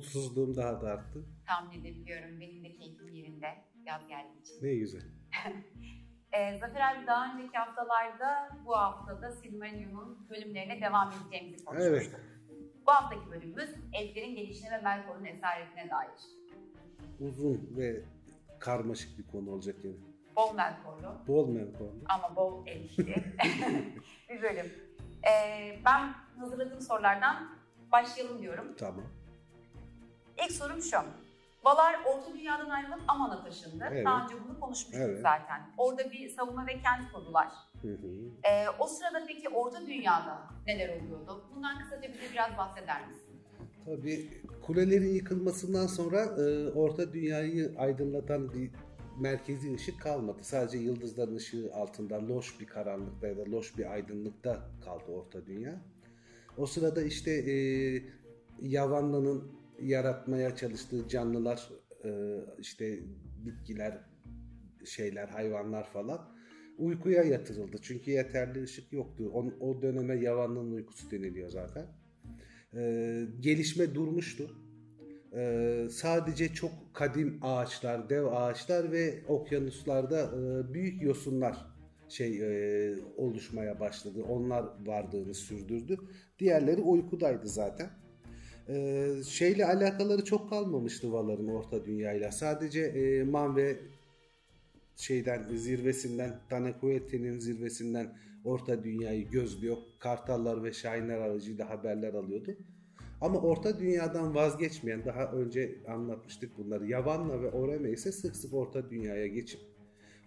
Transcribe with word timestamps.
Mutsuzluğum 0.00 0.56
daha 0.56 0.82
da 0.82 0.90
arttı. 0.90 1.24
Tahmin 1.46 1.80
edebiliyorum. 1.80 2.40
Benim 2.40 2.64
de 2.64 2.72
keyfim 2.72 3.08
yerinde 3.08 3.46
yaz 3.86 4.08
geldiği 4.08 4.40
için. 4.40 4.54
Ne 4.66 4.74
güzel. 4.74 5.02
e, 6.32 6.58
Zafer 6.58 6.80
abi 6.94 7.06
daha 7.06 7.34
önceki 7.34 7.58
haftalarda 7.58 8.48
bu 8.66 8.76
haftada 8.76 9.32
Silmarillion'un 9.32 10.28
bölümlerine 10.30 10.80
devam 10.80 11.12
edeceğimizi 11.12 11.64
konuşmuştuk. 11.64 12.12
Evet. 12.14 12.20
Bu 12.86 12.90
haftaki 12.90 13.30
bölümümüz 13.30 13.70
elflerin 13.92 14.36
gelişine 14.36 14.70
ve 14.70 14.82
Melkor'un 14.82 15.24
esaretine 15.24 15.90
dair. 15.90 16.20
Uzun 17.20 17.70
ve 17.76 18.04
karmaşık 18.58 19.18
bir 19.18 19.26
konu 19.26 19.50
olacak 19.50 19.76
yani. 19.84 19.96
Bol 20.36 20.54
Melkorlu 20.54 21.14
Bol 21.28 21.48
Melkorlu. 21.48 22.00
ama 22.08 22.36
bol 22.36 22.66
elfli 22.66 23.14
bir 24.28 24.42
bölüm. 24.42 24.66
E, 25.28 25.32
ben 25.86 26.14
hazırladığım 26.38 26.80
sorulardan 26.80 27.60
başlayalım 27.92 28.38
diyorum. 28.42 28.76
Tamam. 28.78 29.04
İlk 30.44 30.52
sorum 30.52 30.82
şu. 30.82 30.96
Valar 31.64 31.96
Orta 32.06 32.32
Dünya'dan 32.38 32.70
ayrılıp 32.70 33.00
Aman'a 33.08 33.44
taşındı. 33.44 33.84
Evet. 33.92 34.06
Daha 34.06 34.24
önce 34.24 34.34
bunu 34.44 34.60
konuşmuştuk 34.60 35.02
Evet. 35.08 35.20
zaten. 35.22 35.60
Orada 35.78 36.10
bir 36.10 36.28
savunma 36.28 36.66
ve 36.66 36.72
kent 36.72 37.12
kurdular. 37.12 37.48
Hı 37.82 37.88
hı. 37.88 38.30
Ee, 38.44 38.66
o 38.78 38.86
sırada 38.86 39.26
peki 39.28 39.48
Orta 39.48 39.86
Dünya'da 39.86 40.48
neler 40.66 40.88
oluyordu? 40.88 41.44
Bundan 41.54 41.78
kısaca 41.78 42.08
bize 42.12 42.32
biraz 42.32 42.56
bahseder 42.56 43.08
misin? 43.08 43.42
Tabii 43.84 44.42
kulelerin 44.62 45.14
yıkılmasından 45.14 45.86
sonra 45.86 46.20
e, 46.24 46.68
Orta 46.70 47.12
Dünyayı 47.12 47.74
aydınlatan 47.78 48.52
bir 48.52 48.70
merkezi 49.20 49.74
ışık 49.74 50.00
kalmadı. 50.00 50.38
Sadece 50.42 50.78
yıldızların 50.78 51.36
ışığı 51.36 51.70
altında 51.74 52.28
loş 52.28 52.60
bir 52.60 52.66
karanlıkta 52.66 53.28
ya 53.28 53.36
da 53.36 53.44
loş 53.44 53.78
bir 53.78 53.92
aydınlıkta 53.92 54.58
kaldı 54.84 55.12
Orta 55.12 55.46
Dünya. 55.46 55.80
O 56.58 56.66
sırada 56.66 57.02
işte 57.02 57.30
e, 57.30 57.54
Yavanlı'nın 58.62 59.59
yaratmaya 59.82 60.56
çalıştığı 60.56 61.08
canlılar, 61.08 61.70
e, 62.04 62.40
işte 62.58 62.98
bitkiler, 63.44 63.98
şeyler, 64.84 65.28
hayvanlar 65.28 65.84
falan 65.84 66.40
uykuya 66.80 67.22
yatırıldı. 67.22 67.76
Çünkü 67.82 68.10
yeterli 68.10 68.62
ışık 68.62 68.92
yoktu. 68.92 69.30
O, 69.34 69.44
o 69.60 69.82
döneme 69.82 70.16
Yavanlı'nın 70.16 70.72
uykusu 70.72 71.10
deniliyor 71.10 71.48
zaten. 71.48 71.86
Ee, 72.74 73.26
gelişme 73.40 73.94
durmuştu. 73.94 74.50
Ee, 75.36 75.86
sadece 75.90 76.48
çok 76.48 76.70
kadim 76.94 77.38
ağaçlar, 77.42 78.10
dev 78.10 78.24
ağaçlar 78.24 78.92
ve 78.92 79.22
okyanuslarda 79.28 80.20
e, 80.20 80.74
büyük 80.74 81.02
yosunlar 81.02 81.66
şey 82.08 82.40
e, 82.42 82.94
oluşmaya 83.16 83.80
başladı. 83.80 84.22
Onlar 84.28 84.64
varlığını 84.86 85.34
sürdürdü. 85.34 85.98
Diğerleri 86.38 86.80
uykudaydı 86.80 87.48
zaten. 87.48 87.90
Ee, 88.70 89.14
şeyle 89.28 89.66
alakaları 89.66 90.24
çok 90.24 90.50
kalmamıştı 90.50 91.12
Valar'ın 91.12 91.48
Orta 91.48 91.84
Dünya'yla. 91.84 92.32
Sadece 92.32 92.80
e, 92.80 93.24
Man 93.24 93.56
ve 93.56 93.76
şeyden 94.96 95.56
zirvesinden 95.56 96.40
Tanakuete'nin 96.50 97.38
zirvesinden 97.38 98.16
Orta 98.44 98.84
Dünya'yı 98.84 99.30
gözlüyor. 99.30 99.76
Kartallar 99.98 100.64
ve 100.64 100.72
şahinler 100.72 101.18
aracıyla 101.18 101.70
haberler 101.70 102.14
alıyordu. 102.14 102.56
Ama 103.20 103.40
Orta 103.40 103.78
Dünya'dan 103.78 104.34
vazgeçmeyen 104.34 105.04
daha 105.04 105.24
önce 105.32 105.78
anlatmıştık 105.88 106.58
bunları. 106.58 106.86
Yavanna 106.86 107.42
ve 107.42 107.50
Oreme 107.50 107.90
ise 107.90 108.12
sık 108.12 108.36
sık 108.36 108.54
Orta 108.54 108.90
Dünya'ya 108.90 109.26
geçip 109.26 109.60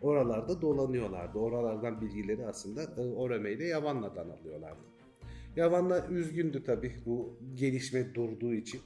oralarda 0.01 0.61
dolanıyorlardı. 0.61 1.39
Oralardan 1.39 2.01
bilgileri 2.01 2.45
aslında 2.45 2.83
e, 2.83 3.01
Oreme 3.01 3.51
ile 3.51 3.65
Yavanna'dan 3.65 4.29
alıyorlardı. 4.29 4.92
Yavanna 5.55 6.07
üzgündü 6.07 6.63
tabii 6.63 6.95
bu 7.05 7.39
gelişme 7.55 8.15
durduğu 8.15 8.53
için. 8.53 8.81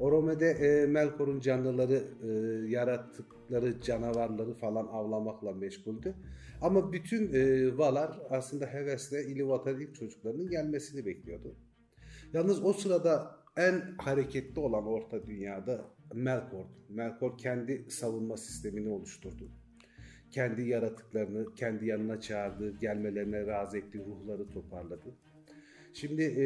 Orome'de 0.00 0.50
e, 0.50 0.86
Melkor'un 0.86 1.40
canlıları, 1.40 2.04
e, 2.22 2.28
yarattıkları 2.70 3.80
canavarları 3.80 4.54
falan 4.54 4.86
avlamakla 4.86 5.52
meşguldü. 5.52 6.14
Ama 6.60 6.92
bütün 6.92 7.32
e, 7.32 7.78
Valar 7.78 8.18
aslında 8.30 8.66
hevesle 8.66 9.24
İlivatar'ın 9.24 9.80
ilk 9.80 9.94
çocuklarının 9.94 10.50
gelmesini 10.50 11.06
bekliyordu. 11.06 11.56
Yalnız 12.32 12.64
o 12.64 12.72
sırada 12.72 13.36
en 13.56 13.82
hareketli 13.98 14.60
olan 14.60 14.86
Orta 14.86 15.26
Dünya'da 15.26 15.84
Melkor'du. 16.14 16.68
Melkor 16.88 17.38
kendi 17.38 17.90
savunma 17.90 18.36
sistemini 18.36 18.88
oluşturdu. 18.88 19.48
Kendi 20.30 20.62
yaratıklarını 20.62 21.54
kendi 21.54 21.86
yanına 21.86 22.20
çağırdı, 22.20 22.78
gelmelerine 22.78 23.46
razı 23.46 23.78
etti, 23.78 24.04
ruhları 24.06 24.48
toparladı. 24.48 25.14
Şimdi 25.92 26.22
e, 26.22 26.44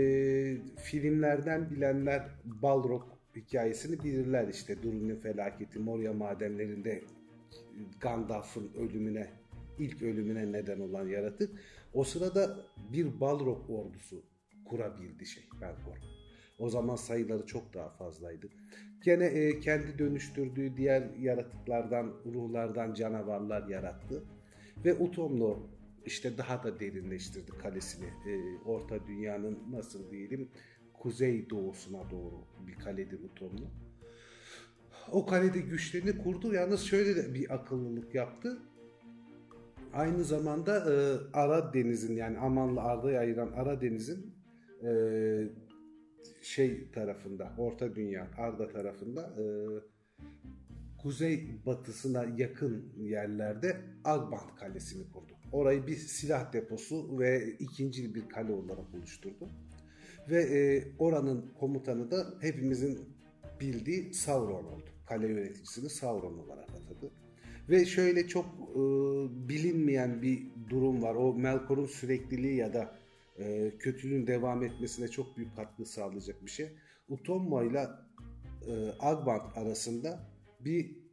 filmlerden 0.77 1.71
bilenler 1.71 2.29
Balrog 2.45 3.03
hikayesini 3.37 4.05
bilirler 4.05 4.49
işte. 4.49 4.83
Durin'in 4.83 5.17
felaketi, 5.17 5.79
Moria 5.79 6.12
madenlerinde 6.12 7.03
Gandalf'ın 8.01 8.71
ölümüne, 8.75 9.29
ilk 9.79 10.03
ölümüne 10.03 10.53
neden 10.53 10.81
olan 10.81 11.09
yaratık. 11.09 11.51
O 11.95 12.05
sırada 12.05 12.57
bir 12.93 13.21
Balrog 13.21 13.71
ordusu 13.71 14.23
kurabildi 14.65 15.27
şey 15.27 15.45
Melkor. 15.61 15.97
O 16.59 16.69
zaman 16.69 16.97
sayıları 16.97 17.47
çok 17.47 17.75
daha 17.75 17.91
fazlaydı. 17.91 18.49
Gene 19.05 19.25
e, 19.25 19.61
kendi 19.61 19.99
dönüştürdüğü 19.99 20.77
diğer 20.77 21.03
yaratıklardan, 21.19 22.13
ruhlardan 22.27 22.95
canavarlar 22.95 23.69
yarattı. 23.69 24.25
Ve 24.84 24.95
Utomno 24.95 25.75
işte 26.06 26.39
daha 26.39 26.62
da 26.62 26.81
derinleştirdi 26.81 27.50
kalesini. 27.62 28.06
E, 28.06 28.59
Orta 28.65 29.06
Dünya'nın 29.06 29.59
nasıl 29.71 30.11
diyelim 30.11 30.50
kuzey 30.93 31.50
doğusuna 31.50 32.11
doğru 32.11 32.44
bir 32.67 32.75
kaledir 32.75 33.21
Utomno. 33.25 33.67
O 35.12 35.27
kalede 35.27 35.61
güçlerini 35.61 36.19
kurdu. 36.19 36.55
Yalnız 36.55 36.83
şöyle 36.83 37.16
de 37.16 37.34
bir 37.34 37.55
akıllılık 37.55 38.15
yaptı. 38.15 38.59
Aynı 39.93 40.25
zamanda 40.25 40.78
e, 40.78 40.95
Ara 41.33 41.75
Deniz'in 41.75 42.16
yani 42.16 42.39
Aman'la 42.39 42.83
Arda'yı 42.83 43.19
ayıran 43.19 43.53
Ara 43.53 43.81
Deniz'in 43.81 44.34
e, 44.84 44.91
şey 46.43 46.91
tarafında, 46.91 47.53
Orta 47.59 47.95
Dünya, 47.95 48.31
Arda 48.39 48.69
tarafında 48.69 49.21
e, 49.22 49.45
kuzey 50.99 51.61
batısına 51.66 52.25
yakın 52.37 52.93
yerlerde 52.97 53.77
Agbant 54.05 54.56
Kalesi'ni 54.56 55.12
kurdu. 55.12 55.35
Orayı 55.53 55.87
bir 55.87 55.97
silah 55.97 56.53
deposu 56.53 57.19
ve 57.19 57.57
ikinci 57.59 58.15
bir 58.15 58.29
kale 58.29 58.53
olarak 58.53 58.95
oluşturdu. 58.95 59.49
Ve 60.31 60.43
e, 60.43 60.84
oranın 60.99 61.53
komutanı 61.61 62.11
da 62.11 62.34
hepimizin 62.41 62.99
bildiği 63.61 64.15
Sauron 64.15 64.65
oldu. 64.65 64.91
Kale 65.07 65.29
yöneticisini 65.29 65.91
Sauron 65.91 66.39
olarak 66.39 66.71
atadı. 66.71 67.11
Ve 67.69 67.84
şöyle 67.84 68.29
çok 68.29 68.45
e, 68.45 68.81
bilinmeyen 69.49 70.23
bir 70.23 70.43
durum 70.71 71.03
var. 71.03 71.15
O 71.15 71.34
Melkor'un 71.34 71.87
sürekliliği 71.87 72.57
ya 72.57 72.75
da 72.75 72.95
e, 73.39 73.73
kötülüğün 73.78 74.27
devam 74.27 74.63
etmesine 74.63 75.09
çok 75.09 75.37
büyük 75.37 75.57
katkı 75.57 75.87
sağlayacak 75.87 76.45
bir 76.45 76.51
şey. 76.51 76.69
Utomma 77.09 77.65
ile 77.65 77.87
e, 78.67 78.73
Agbant 79.01 79.59
arasında 79.59 80.21
bir 80.61 81.06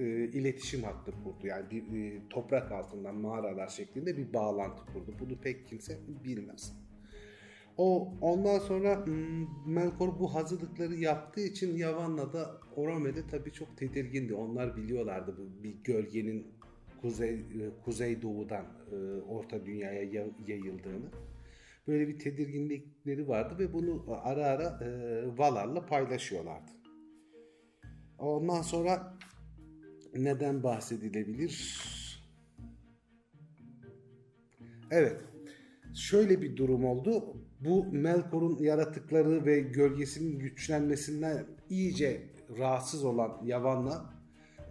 e, 0.00 0.04
iletişim 0.24 0.82
hattı 0.82 1.12
kurdu. 1.24 1.46
Yani 1.46 1.70
bir 1.70 1.82
e, 1.82 2.28
toprak 2.30 2.72
altından 2.72 3.14
mağaralar 3.14 3.68
şeklinde 3.68 4.16
bir 4.16 4.32
bağlantı 4.32 4.92
kurdu. 4.92 5.14
Bunu 5.20 5.40
pek 5.40 5.68
kimse 5.68 5.98
bilmez. 6.24 6.72
O 7.76 8.12
ondan 8.20 8.58
sonra 8.58 9.06
hmm, 9.06 9.74
Melkor 9.74 10.18
bu 10.18 10.34
hazırlıkları 10.34 10.94
yaptığı 10.94 11.40
için 11.40 11.76
Yavanna 11.76 12.32
da 12.32 12.60
Orome'de 12.76 13.26
tabii 13.30 13.52
çok 13.52 13.76
tedirgindi. 13.76 14.34
Onlar 14.34 14.76
biliyorlardı 14.76 15.36
bu 15.38 15.62
bir 15.64 15.74
gölgenin 15.84 16.46
kuzey 17.00 17.34
e, 17.34 17.70
kuzey 17.84 18.22
doğudan 18.22 18.64
e, 18.92 18.96
Orta 19.22 19.66
Dünya'ya 19.66 20.02
ya- 20.02 20.30
yayıldığını. 20.46 21.06
Böyle 21.88 22.08
bir 22.08 22.18
tedirginlikleri 22.18 23.28
vardı 23.28 23.54
ve 23.58 23.72
bunu 23.72 24.04
ara 24.22 24.44
ara 24.46 24.84
e, 24.84 24.88
Valar'la 25.38 25.86
paylaşıyorlardı. 25.86 26.70
Ondan 28.18 28.62
sonra 28.62 29.18
neden 30.14 30.62
bahsedilebilir? 30.62 31.80
Evet. 34.90 35.20
Şöyle 35.94 36.42
bir 36.42 36.56
durum 36.56 36.84
oldu. 36.84 37.36
Bu 37.60 37.86
Melkor'un 37.92 38.58
yaratıkları 38.58 39.46
ve 39.46 39.60
gölgesinin 39.60 40.38
güçlenmesinden 40.38 41.46
iyice 41.70 42.22
rahatsız 42.58 43.04
olan 43.04 43.40
Yavan'la 43.44 44.14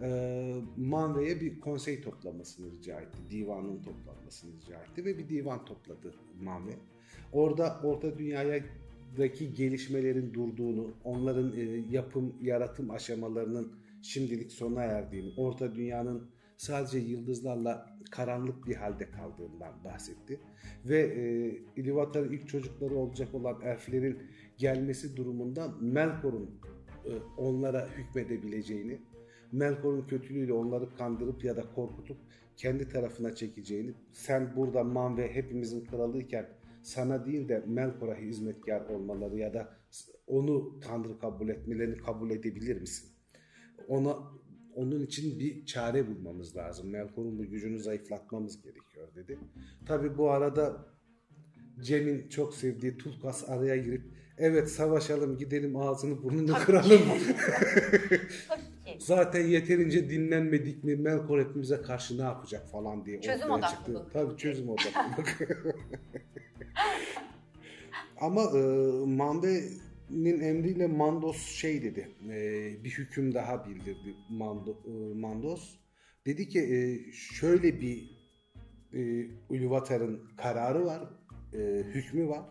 e, 0.02 0.54
Manve'ye 0.76 1.40
bir 1.40 1.60
konsey 1.60 2.00
toplamasını 2.00 2.70
rica 2.72 3.00
etti. 3.00 3.18
Divanın 3.30 3.82
toplanmasını 3.82 4.50
rica 4.52 4.82
etti 4.82 5.04
ve 5.04 5.18
bir 5.18 5.28
divan 5.28 5.64
topladı 5.64 6.14
Manve. 6.40 6.72
Orada 7.32 7.80
Orta 7.84 8.18
Dünya'daki 8.18 9.54
gelişmelerin 9.54 10.34
durduğunu, 10.34 10.90
onların 11.04 11.52
e, 11.56 11.60
yapım, 11.90 12.34
yaratım 12.42 12.90
aşamalarının 12.90 13.72
şimdilik 14.02 14.52
sona 14.52 14.82
erdiğini, 14.82 15.32
Orta 15.36 15.74
Dünyanın 15.74 16.30
sadece 16.56 16.98
yıldızlarla 16.98 17.96
karanlık 18.10 18.66
bir 18.66 18.74
halde 18.74 19.10
kaldığından 19.10 19.84
bahsetti. 19.84 20.40
Ve 20.84 21.00
e, 21.00 21.22
Ilúvatar'ın 21.80 22.32
ilk 22.32 22.48
çocukları 22.48 22.94
olacak 22.94 23.34
olan 23.34 23.60
elflerin 23.62 24.18
gelmesi 24.58 25.16
durumunda 25.16 25.68
Melkor'un 25.80 26.50
e, 27.04 27.12
onlara 27.36 27.88
hükmedebileceğini, 27.88 28.98
Melkor'un 29.52 30.06
kötülüğüyle 30.06 30.52
onları 30.52 30.94
kandırıp 30.96 31.44
ya 31.44 31.56
da 31.56 31.62
korkutup 31.74 32.16
kendi 32.56 32.88
tarafına 32.88 33.34
çekeceğini, 33.34 33.94
sen 34.12 34.56
burada 34.56 34.84
Man 34.84 35.16
ve 35.16 35.34
hepimizin 35.34 35.84
kralıyken 35.84 36.48
sana 36.82 37.26
değil 37.26 37.48
de 37.48 37.64
Melkor'a 37.66 38.14
hizmetkar 38.14 38.80
olmaları 38.80 39.38
ya 39.38 39.54
da 39.54 39.76
onu 40.26 40.80
Tanrı 40.80 41.18
kabul 41.18 41.48
etmelerini 41.48 41.96
kabul 41.96 42.30
edebilir 42.30 42.80
misin? 42.80 43.09
Ona 43.90 44.16
onun 44.74 45.00
için 45.00 45.38
bir 45.38 45.66
çare 45.66 46.08
bulmamız 46.08 46.56
lazım. 46.56 46.90
Melkor'un 46.90 47.38
bu 47.38 47.42
gücünü 47.42 47.78
zayıflatmamız 47.78 48.62
gerekiyor 48.62 49.14
dedi. 49.14 49.38
Tabi 49.86 50.18
bu 50.18 50.30
arada 50.30 50.86
Cem'in 51.80 52.28
çok 52.28 52.54
sevdiği 52.54 52.98
Tulkas 52.98 53.48
araya 53.48 53.76
girip 53.76 54.02
evet 54.38 54.70
savaşalım 54.70 55.38
gidelim 55.38 55.76
ağzını 55.76 56.22
burnunu 56.22 56.54
kıralım. 56.54 57.00
Zaten 58.98 59.46
yeterince 59.46 60.10
dinlenmedik 60.10 60.84
mi 60.84 60.96
Melkor 60.96 61.40
hepimize 61.40 61.82
karşı 61.82 62.18
ne 62.18 62.22
yapacak 62.22 62.68
falan 62.70 63.04
diye 63.04 63.20
çözüm 63.20 63.50
ortaya 63.50 63.70
çıktı. 63.70 64.06
Tabii 64.12 64.36
çözüm 64.36 64.68
odaklı. 64.68 65.24
Ama 68.20 68.42
e, 68.42 68.60
Mande'nin 70.10 70.40
emriyle 70.40 70.86
Mandos 70.86 71.36
şey 71.36 71.82
dedi. 71.82 72.08
E, 72.28 72.84
bir 72.84 72.90
hüküm 72.90 73.34
daha 73.34 73.66
bildirdi 73.66 74.14
Mando, 74.30 74.70
e, 74.70 75.14
Mandos. 75.14 75.76
Dedi 76.26 76.48
ki 76.48 76.60
e, 76.60 77.12
şöyle 77.12 77.80
bir 77.80 78.10
e, 78.92 79.26
Uluvatar'ın 79.48 80.22
kararı 80.36 80.84
var, 80.84 81.02
e, 81.52 81.58
hükmü 81.82 82.28
var. 82.28 82.44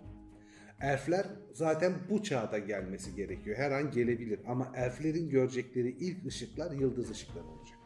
Elfler 0.82 1.26
zaten 1.54 1.94
bu 2.10 2.24
çağda 2.24 2.60
gelmesi 2.60 3.16
gerekiyor. 3.16 3.58
Her 3.58 3.72
an 3.72 3.92
gelebilir 3.92 4.40
ama 4.48 4.72
elflerin 4.76 5.30
görecekleri 5.30 5.90
ilk 5.90 6.26
ışıklar 6.26 6.72
yıldız 6.72 7.12
ışıkları 7.12 7.46
olacak. 7.46 7.78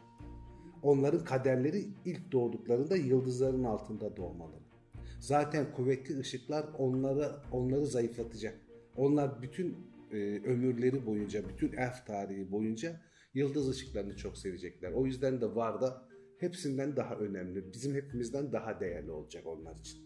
Onların 0.82 1.24
kaderleri 1.24 1.84
ilk 2.04 2.32
doğduklarında 2.32 2.96
yıldızların 2.96 3.64
altında 3.64 4.16
doğmalı. 4.16 4.56
Zaten 5.20 5.72
kuvvetli 5.72 6.18
ışıklar 6.18 6.66
onları 6.78 7.32
onları 7.52 7.86
zayıflatacak. 7.86 8.63
Onlar 8.96 9.42
bütün 9.42 9.76
e, 10.12 10.16
ömürleri 10.44 11.06
boyunca, 11.06 11.48
bütün 11.48 11.72
elf 11.72 12.06
tarihi 12.06 12.50
boyunca 12.50 13.00
yıldız 13.34 13.68
ışıklarını 13.68 14.16
çok 14.16 14.38
sevecekler. 14.38 14.92
O 14.92 15.06
yüzden 15.06 15.40
de 15.40 15.54
Varda 15.54 16.08
hepsinden 16.38 16.96
daha 16.96 17.14
önemli. 17.14 17.72
Bizim 17.72 17.94
hepimizden 17.94 18.52
daha 18.52 18.80
değerli 18.80 19.10
olacak 19.10 19.46
onlar 19.46 19.76
için. 19.76 19.98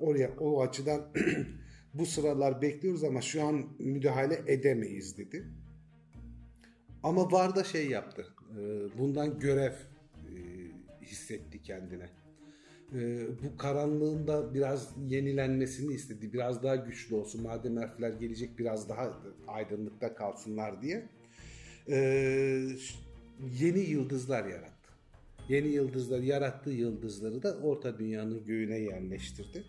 Oraya 0.00 0.30
o 0.38 0.62
açıdan 0.62 1.08
bu 1.94 2.06
sıralar 2.06 2.62
bekliyoruz 2.62 3.04
ama 3.04 3.20
şu 3.20 3.44
an 3.44 3.64
müdahale 3.78 4.42
edemeyiz 4.46 5.18
dedi. 5.18 5.46
Ama 7.02 7.32
Varda 7.32 7.64
şey 7.64 7.88
yaptı. 7.88 8.26
E, 8.58 8.58
bundan 8.98 9.38
görev 9.38 9.72
e, 9.72 10.34
hissetti 11.02 11.62
kendine 11.62 12.08
e, 12.94 13.26
bu 13.42 13.56
karanlığın 13.56 14.26
da 14.26 14.54
biraz 14.54 14.94
yenilenmesini 15.08 15.94
istedi. 15.94 16.32
Biraz 16.32 16.62
daha 16.62 16.76
güçlü 16.76 17.14
olsun. 17.14 17.42
Madem 17.42 17.78
elfler 17.78 18.10
gelecek 18.10 18.58
biraz 18.58 18.88
daha 18.88 19.20
aydınlıkta 19.48 20.14
kalsınlar 20.14 20.82
diye. 20.82 21.08
E, 21.88 21.96
yeni 23.60 23.80
yıldızlar 23.80 24.44
yarattı. 24.44 24.92
Yeni 25.48 25.68
yıldızlar 25.68 26.18
yarattığı 26.18 26.70
yıldızları 26.70 27.42
da 27.42 27.56
Orta 27.62 27.98
Dünya'nın 27.98 28.44
göğüne 28.44 28.78
yerleştirdi. 28.78 29.64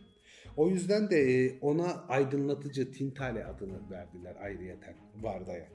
O 0.58 0.70
yüzden 0.70 1.10
de 1.10 1.46
e, 1.46 1.60
ona 1.62 2.06
aydınlatıcı 2.08 2.92
Tintale 2.92 3.46
adını 3.46 3.90
verdiler 3.92 4.36
ayrıyeten 4.42 4.96
Varda'ya. 5.22 5.68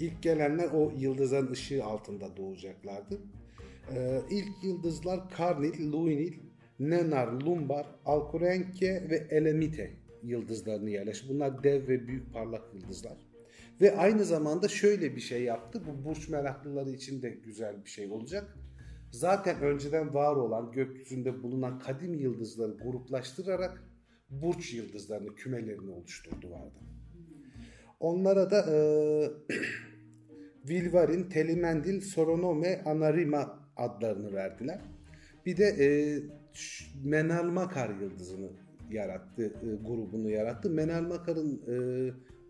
İlk 0.00 0.22
gelenler 0.22 0.68
o 0.72 0.92
yıldızın 0.96 1.50
ışığı 1.50 1.84
altında 1.84 2.36
doğacaklardı. 2.36 3.20
Ee, 3.90 4.22
ilk 4.30 4.64
yıldızlar 4.64 5.30
Karnil, 5.30 5.92
Luinil, 5.92 6.32
Nenar, 6.78 7.26
Lumbar, 7.26 7.86
Alkurenke 8.04 9.06
ve 9.10 9.26
Elemite 9.30 9.90
yıldızlarını 10.22 10.90
yerleşti. 10.90 11.28
Bunlar 11.28 11.64
dev 11.64 11.88
ve 11.88 12.08
büyük 12.08 12.32
parlak 12.32 12.74
yıldızlar. 12.74 13.18
Ve 13.80 13.96
aynı 13.96 14.24
zamanda 14.24 14.68
şöyle 14.68 15.16
bir 15.16 15.20
şey 15.20 15.42
yaptı. 15.42 15.82
Bu 15.86 16.08
burç 16.08 16.28
meraklıları 16.28 16.90
için 16.90 17.22
de 17.22 17.30
güzel 17.30 17.84
bir 17.84 17.90
şey 17.90 18.06
olacak. 18.06 18.56
Zaten 19.10 19.60
önceden 19.60 20.14
var 20.14 20.36
olan 20.36 20.72
gökyüzünde 20.72 21.42
bulunan 21.42 21.78
kadim 21.78 22.14
yıldızları 22.14 22.72
gruplaştırarak 22.72 23.82
burç 24.30 24.74
yıldızlarını, 24.74 25.34
kümelerini 25.34 25.90
oluşturdu 25.90 26.50
vardı. 26.50 26.78
Onlara 28.00 28.50
da 28.50 28.66
e, 28.70 28.76
Vilvarin, 30.68 31.28
Telimendil, 31.28 32.00
Soronome, 32.00 32.82
Anarima 32.84 33.61
adlarını 33.76 34.32
verdiler. 34.32 34.80
Bir 35.46 35.56
de 35.56 35.64
e, 35.64 35.86
Menal 37.04 37.44
Makar 37.44 37.90
yıldızını 38.00 38.50
yarattı, 38.90 39.42
e, 39.42 39.86
grubunu 39.86 40.30
yarattı. 40.30 40.70
Menal 40.70 41.02
Makar'ın 41.02 41.62
e, 41.68 41.76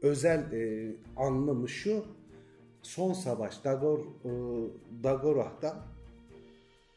özel 0.02 0.52
e, 0.52 0.92
anlamı 1.16 1.68
şu, 1.68 2.04
son 2.82 3.12
savaş 3.12 3.64
Dagor, 3.64 3.98
e, 3.98 4.30
Dagorah'ta 5.04 5.84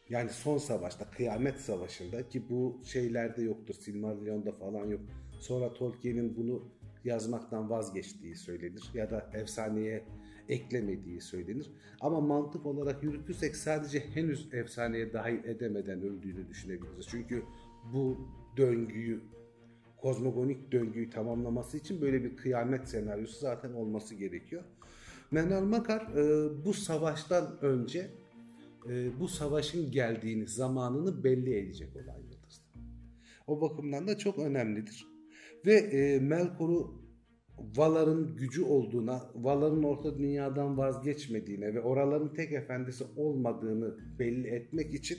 yani 0.10 0.30
son 0.30 0.58
savaşta, 0.58 1.12
kıyamet 1.12 1.60
savaşında 1.60 2.30
ki 2.30 2.44
bu 2.50 2.82
şeylerde 2.84 3.42
yoktur, 3.42 3.74
Silmarillion'da 3.74 4.52
falan 4.52 4.86
yok. 4.86 5.02
Sonra 5.40 5.74
Tolkien'in 5.74 6.38
bunu 6.38 6.64
yazmaktan 7.06 7.70
vazgeçtiği 7.70 8.36
söylenir 8.36 8.84
ya 8.94 9.12
da 9.12 9.30
efsaneye 9.34 10.04
eklemediği 10.50 11.22
söylenir. 11.22 11.72
Ama 12.02 12.22
mantık 12.22 12.66
olarak 12.66 13.04
yürütürsek 13.04 13.56
sadece 13.56 14.00
henüz 14.00 14.54
efsaneye 14.54 15.14
dahil 15.14 15.44
edemeden 15.44 16.02
öldüğünü 16.02 16.50
düşünebiliriz. 16.50 17.08
Çünkü 17.10 17.44
bu 17.94 18.18
döngüyü, 18.58 19.22
kozmogonik 19.98 20.72
döngüyü 20.72 21.10
tamamlaması 21.10 21.78
için 21.78 22.02
böyle 22.02 22.24
bir 22.24 22.36
kıyamet 22.38 22.90
senaryosu 22.90 23.40
zaten 23.40 23.74
olması 23.74 24.16
gerekiyor. 24.16 24.64
Menal 25.32 25.64
Makar 25.64 26.02
e, 26.02 26.66
bu 26.66 26.74
savaştan 26.74 27.60
önce 27.62 28.12
e, 28.90 29.20
bu 29.20 29.28
savaşın 29.28 29.92
geldiğini, 29.92 30.48
zamanını 30.48 31.24
belli 31.24 31.58
edecek 31.58 31.96
olan 31.96 32.18
yıldızdır. 32.18 32.74
O 33.48 33.62
bakımdan 33.62 34.08
da 34.08 34.18
çok 34.18 34.40
önemlidir. 34.40 35.08
Ve 35.66 35.74
e, 35.74 36.20
Melkor'u 36.20 37.05
Valar'ın 37.76 38.36
gücü 38.36 38.64
olduğuna, 38.64 39.22
Valar'ın 39.36 39.84
orta 39.84 40.18
dünyadan 40.18 40.78
vazgeçmediğine 40.78 41.74
ve 41.74 41.82
oraların 41.82 42.34
tek 42.34 42.52
efendisi 42.52 43.04
olmadığını 43.18 43.96
belli 44.20 44.48
etmek 44.48 44.94
için 44.94 45.18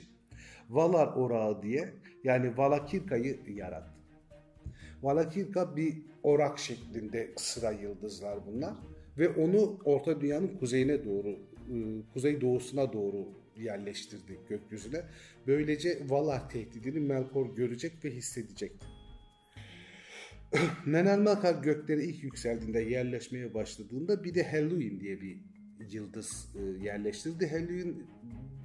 Valar 0.69 1.07
orağı 1.07 1.63
diye 1.63 1.93
yani 2.23 2.57
Valakirka'yı 2.57 3.39
yarattı. 3.47 3.97
Valakirka 5.03 5.75
bir 5.75 5.97
orak 6.23 6.59
şeklinde 6.59 7.31
sıra 7.35 7.71
yıldızlar 7.71 8.39
bunlar 8.47 8.73
ve 9.17 9.29
onu 9.29 9.79
orta 9.85 10.21
dünyanın 10.21 10.57
kuzeyine 10.59 11.05
doğru, 11.05 11.27
ıı, 11.71 12.01
kuzey 12.13 12.41
doğusuna 12.41 12.93
doğru 12.93 13.27
yerleştirdi 13.57 14.39
gökyüzüne. 14.49 15.01
Böylece 15.47 15.99
Valar 16.09 16.49
tehdidini 16.49 16.99
Melkor 16.99 17.55
görecek 17.55 18.05
ve 18.05 18.11
hissedecekti. 18.11 18.96
Menel 20.85 21.19
Makar 21.19 21.63
gökleri 21.63 22.05
ilk 22.05 22.23
yükseldiğinde 22.23 22.79
yerleşmeye 22.79 23.53
başladığında 23.53 24.23
bir 24.23 24.35
de 24.35 24.51
Halloween 24.51 24.99
diye 24.99 25.21
bir 25.21 25.39
yıldız 25.91 26.49
e, 26.55 26.83
yerleştirdi. 26.83 27.47
Halloween 27.47 28.03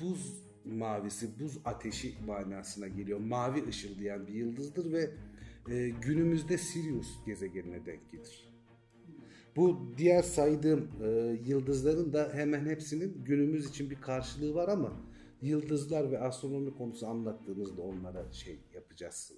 buz 0.01 0.43
mavisi, 0.65 1.41
buz 1.41 1.59
ateşi 1.65 2.15
manasına 2.27 2.89
geliyor. 2.89 3.19
Mavi 3.19 3.69
ışıldayan 3.69 4.27
bir 4.27 4.35
yıldızdır 4.35 4.93
ve 4.93 5.11
e, 5.71 5.89
günümüzde 5.89 6.59
Sirius 6.59 7.25
gezegenine 7.27 7.87
denk 7.87 8.11
gelir. 8.13 8.53
Bu 9.57 9.93
diğer 9.99 10.23
saydığım 10.23 10.89
e, 11.03 11.09
yıldızların 11.47 12.13
da 12.13 12.31
hemen 12.35 12.67
hepsinin 12.67 13.25
günümüz 13.25 13.69
için 13.69 13.91
bir 13.91 14.01
karşılığı 14.01 14.55
var 14.55 14.69
ama 14.69 14.93
yıldızlar 15.43 16.11
ve 16.11 16.19
astronomi 16.19 16.75
konusu 16.75 17.07
anlattığımızda 17.07 17.83
onlara 17.83 18.33
şey 18.33 18.59
yapacağız, 18.75 19.33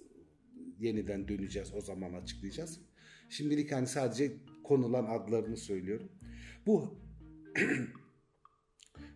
yeniden 0.79 1.27
döneceğiz 1.27 1.73
o 1.73 1.81
zaman 1.81 2.13
açıklayacağız. 2.13 2.79
Şimdilik 3.29 3.71
hani 3.71 3.87
sadece 3.87 4.31
konulan 4.63 5.05
adlarını 5.05 5.57
söylüyorum. 5.57 6.11
Bu 6.65 6.99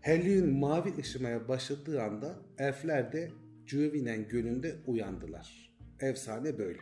Helyum 0.01 0.59
mavi 0.59 0.97
ışımaya 0.97 1.47
başladığı 1.47 2.03
anda 2.03 2.39
elfler 2.57 3.11
de 3.13 3.31
Cüvinen 3.65 4.27
gölünde 4.27 4.75
uyandılar. 4.87 5.73
Efsane 5.99 6.57
böyle. 6.57 6.79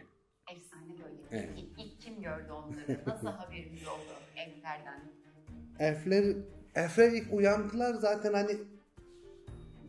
Efsane 0.56 0.94
böyle. 1.04 1.22
Evet. 1.32 1.50
İlk, 1.58 1.80
ilk 1.80 2.02
kim 2.02 2.22
gördü 2.22 2.52
onları? 2.52 3.00
Nasıl 3.08 3.28
haberimiz 3.42 3.88
oldu 3.88 4.14
elflerden? 4.36 5.12
Elfler, 5.80 6.36
elfler 6.76 7.12
ilk 7.12 7.34
uyandılar 7.34 7.94
zaten 7.94 8.34
hani 8.34 8.58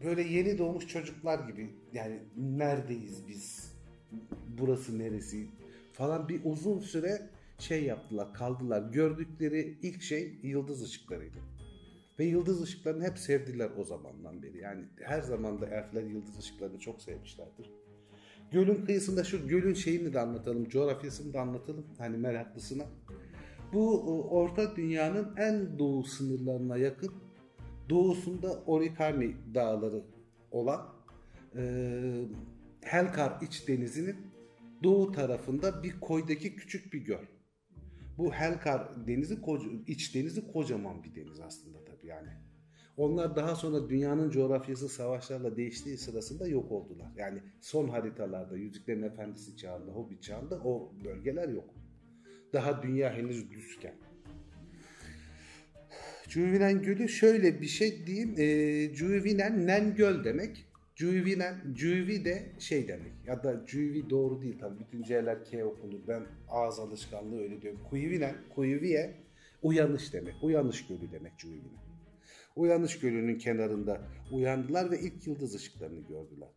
böyle 0.05 0.23
yeni 0.23 0.59
doğmuş 0.59 0.89
çocuklar 0.89 1.49
gibi 1.49 1.71
yani 1.93 2.23
neredeyiz 2.37 3.29
biz? 3.29 3.68
Burası 4.59 4.99
neresi? 4.99 5.47
Falan 5.93 6.29
bir 6.29 6.41
uzun 6.45 6.79
süre 6.79 7.31
şey 7.59 7.85
yaptılar, 7.85 8.35
kaldılar. 8.35 8.93
Gördükleri 8.93 9.79
ilk 9.83 10.03
şey 10.03 10.39
yıldız 10.43 10.83
ışıklarıydı. 10.83 11.39
Ve 12.19 12.25
yıldız 12.25 12.63
ışıklarını 12.63 13.05
hep 13.05 13.19
sevdiler 13.19 13.71
o 13.79 13.85
zamandan 13.85 14.43
beri. 14.43 14.59
Yani 14.59 14.85
her 15.01 15.21
zaman 15.21 15.61
da 15.61 15.67
elfler 15.67 16.03
yıldız 16.03 16.39
ışıklarını 16.39 16.79
çok 16.79 17.03
sevmişlerdir. 17.03 17.71
Gölün 18.51 18.85
kıyısında 18.85 19.25
şu 19.25 19.49
gölün 19.49 19.75
şeyini 19.75 20.13
de 20.13 20.21
anlatalım, 20.21 20.69
coğrafyasını 20.69 21.33
da 21.35 21.41
anlatalım 21.41 21.87
hani 21.99 22.17
meraklısına. 22.17 22.85
Bu 23.73 24.03
orta 24.31 24.77
dünyanın 24.77 25.37
en 25.37 25.79
doğu 25.79 26.05
sınırlarına 26.05 26.77
yakın 26.77 27.13
doğusunda 27.91 28.63
Orikani 28.67 29.37
dağları 29.55 30.03
olan 30.51 30.89
e, 31.57 31.63
Helkar 32.89 33.43
iç 33.43 33.69
denizinin 33.69 34.17
doğu 34.83 35.13
tarafında 35.13 35.83
bir 35.83 36.01
koydaki 36.01 36.57
küçük 36.57 36.93
bir 36.93 36.99
göl. 36.99 37.25
Bu 38.19 38.33
Helkar 38.33 39.07
denizi 39.07 39.39
iç 39.87 40.15
denizi 40.15 40.53
kocaman 40.53 41.05
bir 41.05 41.15
deniz 41.15 41.41
aslında 41.41 41.85
tabii 41.85 42.07
yani. 42.07 42.29
Onlar 42.97 43.37
daha 43.37 43.55
sonra 43.55 43.89
dünyanın 43.89 44.31
coğrafyası 44.31 44.89
savaşlarla 44.89 45.57
değiştiği 45.57 45.99
sırasında 45.99 46.49
yok 46.49 46.73
oldular. 46.73 47.13
Yani 47.17 47.43
son 47.61 47.89
haritalarda 47.89 48.57
Yüzüklerin 48.57 49.03
Efendisi 49.03 49.57
çağında, 49.57 49.91
Hobbit 49.93 50.23
çağında 50.23 50.61
o 50.65 50.93
bölgeler 51.05 51.49
yok. 51.49 51.75
Daha 52.53 52.83
dünya 52.83 53.15
henüz 53.15 53.51
düzken. 53.51 53.95
Cuvinen 56.29 56.83
Gölü 56.83 57.09
şöyle 57.09 57.61
bir 57.61 57.67
şey 57.67 58.07
diyeyim. 58.07 58.35
E, 58.39 58.95
Cuvinen 58.95 59.67
Nen 59.67 59.95
Göl 59.95 60.25
demek. 60.25 60.68
Cuvinen, 60.99 61.75
Cuvi 61.75 62.25
de 62.25 62.47
şey 62.59 62.89
demek. 62.89 63.13
Ya 63.27 63.43
da 63.43 63.67
Cuvi 63.67 64.11
doğru 64.11 64.43
değil 64.43 64.59
tabii. 64.61 64.81
Bütün 64.81 65.03
C'ler 65.03 65.45
K 65.45 65.65
okunur. 65.65 66.01
Ben 66.09 66.23
ağız 66.49 66.79
alışkanlığı 66.79 67.41
öyle 67.41 67.63
diyorum. 67.63 67.81
Kuyvinen, 67.91 68.35
Kuyviye 68.55 69.15
uyanış 69.63 70.13
demek. 70.13 70.35
Uyanış 70.43 70.87
gölü 70.87 71.13
demek 71.13 71.39
Cuvinen. 71.39 71.79
Uyanış 72.57 72.99
gölünün 72.99 73.39
kenarında 73.39 74.01
uyandılar 74.33 74.91
ve 74.91 75.01
ilk 75.01 75.27
yıldız 75.27 75.55
ışıklarını 75.55 76.01
gördüler. 76.01 76.49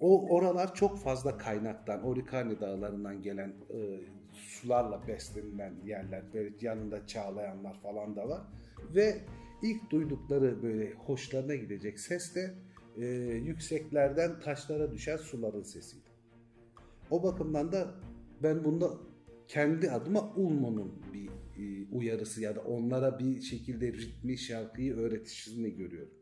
O 0.00 0.28
oralar 0.28 0.74
çok 0.74 0.98
fazla 0.98 1.38
kaynaktan, 1.38 2.02
Orikani 2.02 2.60
dağlarından 2.60 3.22
gelen 3.22 3.48
e, 3.48 4.00
sularla 4.32 5.08
beslenilen 5.08 5.74
yerler. 5.84 6.22
Böyle 6.34 6.54
yanında 6.60 7.06
çağlayanlar 7.06 7.80
falan 7.80 8.16
da 8.16 8.28
var. 8.28 8.40
Ve 8.94 9.18
ilk 9.62 9.90
duydukları 9.90 10.62
böyle 10.62 10.92
hoşlarına 10.92 11.54
gidecek 11.54 12.00
ses 12.00 12.34
de 12.34 12.54
e, 12.96 13.06
yükseklerden 13.44 14.40
taşlara 14.40 14.92
düşen 14.92 15.16
suların 15.16 15.62
sesiydi. 15.62 16.10
O 17.10 17.22
bakımdan 17.22 17.72
da 17.72 17.94
ben 18.42 18.64
bunda 18.64 18.90
kendi 19.48 19.90
adıma 19.90 20.34
Ulmo'nun 20.34 20.92
bir 21.12 21.28
e, 21.62 21.86
uyarısı 21.92 22.40
ya 22.40 22.56
da 22.56 22.60
onlara 22.60 23.18
bir 23.18 23.40
şekilde 23.40 23.92
ritmi 23.92 24.38
şarkıyı 24.38 24.96
öğretişini 24.96 25.76
görüyorum. 25.76 26.14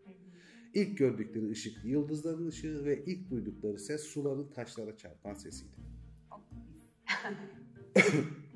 İlk 0.75 0.99
gördükleri 0.99 1.51
ışık 1.51 1.85
yıldızların 1.85 2.47
ışığı 2.47 2.85
ve 2.85 3.05
ilk 3.05 3.31
duydukları 3.31 3.79
ses 3.79 4.03
suların 4.03 4.53
taşlara 4.53 4.97
çarpan 4.97 5.35
sesiydi. 5.35 5.77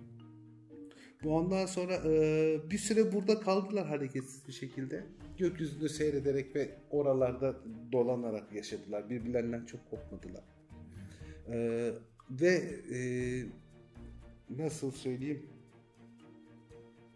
Bu 1.25 1.37
ondan 1.37 1.67
sonra 1.67 1.95
e, 1.95 2.71
bir 2.71 2.79
süre 2.79 3.13
burada 3.13 3.41
kaldılar 3.41 3.87
hareketsiz 3.87 4.49
bir 4.49 4.53
şekilde. 4.53 5.07
Gökyüzünü 5.39 5.89
seyrederek 5.89 6.57
ve 6.57 6.71
oralarda 6.91 7.57
dolanarak 7.93 8.53
yaşadılar. 8.53 9.11
Birbirlerinden 9.11 9.67
çok 9.67 9.91
kopmadılar. 9.91 10.45
E, 11.49 11.91
ve 12.31 12.53
e, 12.95 12.99
nasıl 14.51 14.91
söyleyeyim 14.91 15.47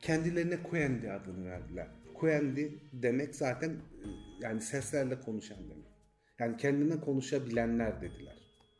kendilerine 0.00 0.62
Kuendi 0.62 1.11
adını 1.11 1.46
verdiler. 1.46 1.88
Kuendi 2.14 2.78
demek 2.92 3.35
zaten 3.35 3.76
yani 4.40 4.61
seslerle 4.61 5.20
konuşan 5.20 5.58
demek. 5.70 5.87
Yani 6.38 6.56
kendine 6.56 7.00
konuşabilenler 7.00 8.00
dediler 8.00 8.37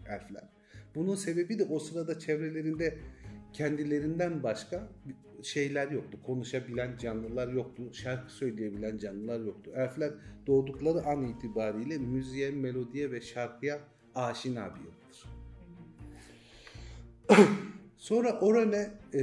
elfler. 0.09 0.49
Bunun 0.95 1.15
sebebi 1.15 1.59
de 1.59 1.65
o 1.65 1.79
sırada 1.79 2.19
çevrelerinde 2.19 2.99
kendilerinden 3.53 4.43
başka 4.43 4.89
şeyler 5.47 5.91
yoktu. 5.91 6.19
Konuşabilen 6.27 6.97
canlılar 6.97 7.49
yoktu. 7.49 7.83
Şarkı 7.93 8.33
söyleyebilen 8.33 8.99
canlılar 8.99 9.41
yoktu. 9.41 9.71
Elfler 9.75 10.13
doğdukları 10.47 11.07
an 11.07 11.23
itibariyle 11.23 11.99
müziğe, 11.99 12.51
melodiye 12.51 13.13
ve 13.13 13.21
şarkıya 13.21 13.81
aşina 14.15 14.75
bir 14.75 14.81
yıldır. 14.81 15.27
Sonra 17.97 18.41
Orane 18.41 18.91
e, 19.15 19.23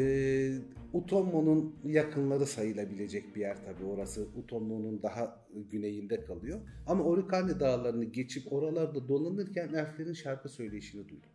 Utommo'nun 0.94 1.76
yakınları 1.86 2.46
sayılabilecek 2.46 3.36
bir 3.36 3.42
yer 3.42 3.58
tabii 3.66 3.86
orası. 3.86 4.28
Utommo'nun 4.38 5.04
daha 5.04 5.46
güneyinde 5.72 6.26
kalıyor. 6.26 6.62
Ama 6.88 7.04
Orikani 7.04 7.60
dağlarını 7.60 8.04
geçip 8.04 8.54
oralarda 8.54 9.08
dolanırken 9.08 9.74
elflerin 9.74 10.14
şarkı 10.14 10.50
söyleyişini 10.50 11.10
duydum. 11.10 11.30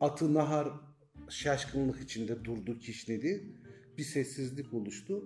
Atı 0.00 0.34
Nahar 0.34 0.68
şaşkınlık 1.30 2.00
içinde 2.00 2.44
durdu, 2.44 2.78
kişnedi. 2.78 3.44
Bir 3.98 4.02
sessizlik 4.02 4.74
oluştu. 4.74 5.24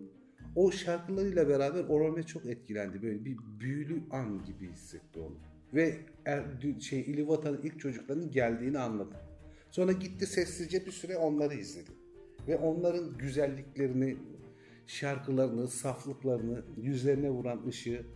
O 0.57 0.73
şarkılarıyla 0.73 1.49
beraber 1.49 1.85
Orome 1.85 2.23
çok 2.23 2.47
etkilendi. 2.47 3.03
Böyle 3.03 3.25
bir 3.25 3.37
büyülü 3.61 4.03
an 4.11 4.45
gibi 4.45 4.73
hissetti 4.73 5.19
onu. 5.19 5.37
Ve 5.75 5.97
er, 6.25 6.45
şey 6.81 7.01
İlivata'nın 7.01 7.63
ilk 7.63 7.81
çocuklarının 7.81 8.31
geldiğini 8.31 8.79
anladı. 8.79 9.17
Sonra 9.71 9.93
gitti 9.93 10.27
sessizce 10.27 10.87
bir 10.87 10.91
süre 10.91 11.17
onları 11.17 11.55
izledi. 11.55 11.91
Ve 12.49 12.57
onların 12.57 13.19
güzelliklerini, 13.19 14.17
şarkılarını, 14.87 15.69
saflıklarını, 15.69 16.63
yüzlerine 16.77 17.31
vuran 17.31 17.67
ışığı 17.67 18.07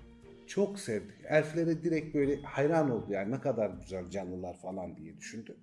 çok 0.47 0.79
sevdi. 0.79 1.13
Elflere 1.29 1.83
direkt 1.83 2.15
böyle 2.15 2.43
hayran 2.43 2.91
oldu 2.91 3.13
yani 3.13 3.33
ne 3.33 3.41
kadar 3.41 3.71
güzel 3.71 4.11
canlılar 4.11 4.57
falan 4.57 4.97
diye 4.97 5.17
düşündü. 5.17 5.57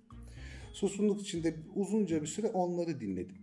Susunluk 0.76 1.20
içinde 1.20 1.54
uzunca 1.74 2.22
bir 2.22 2.26
süre 2.26 2.46
onları 2.46 3.00
dinledim. 3.00 3.36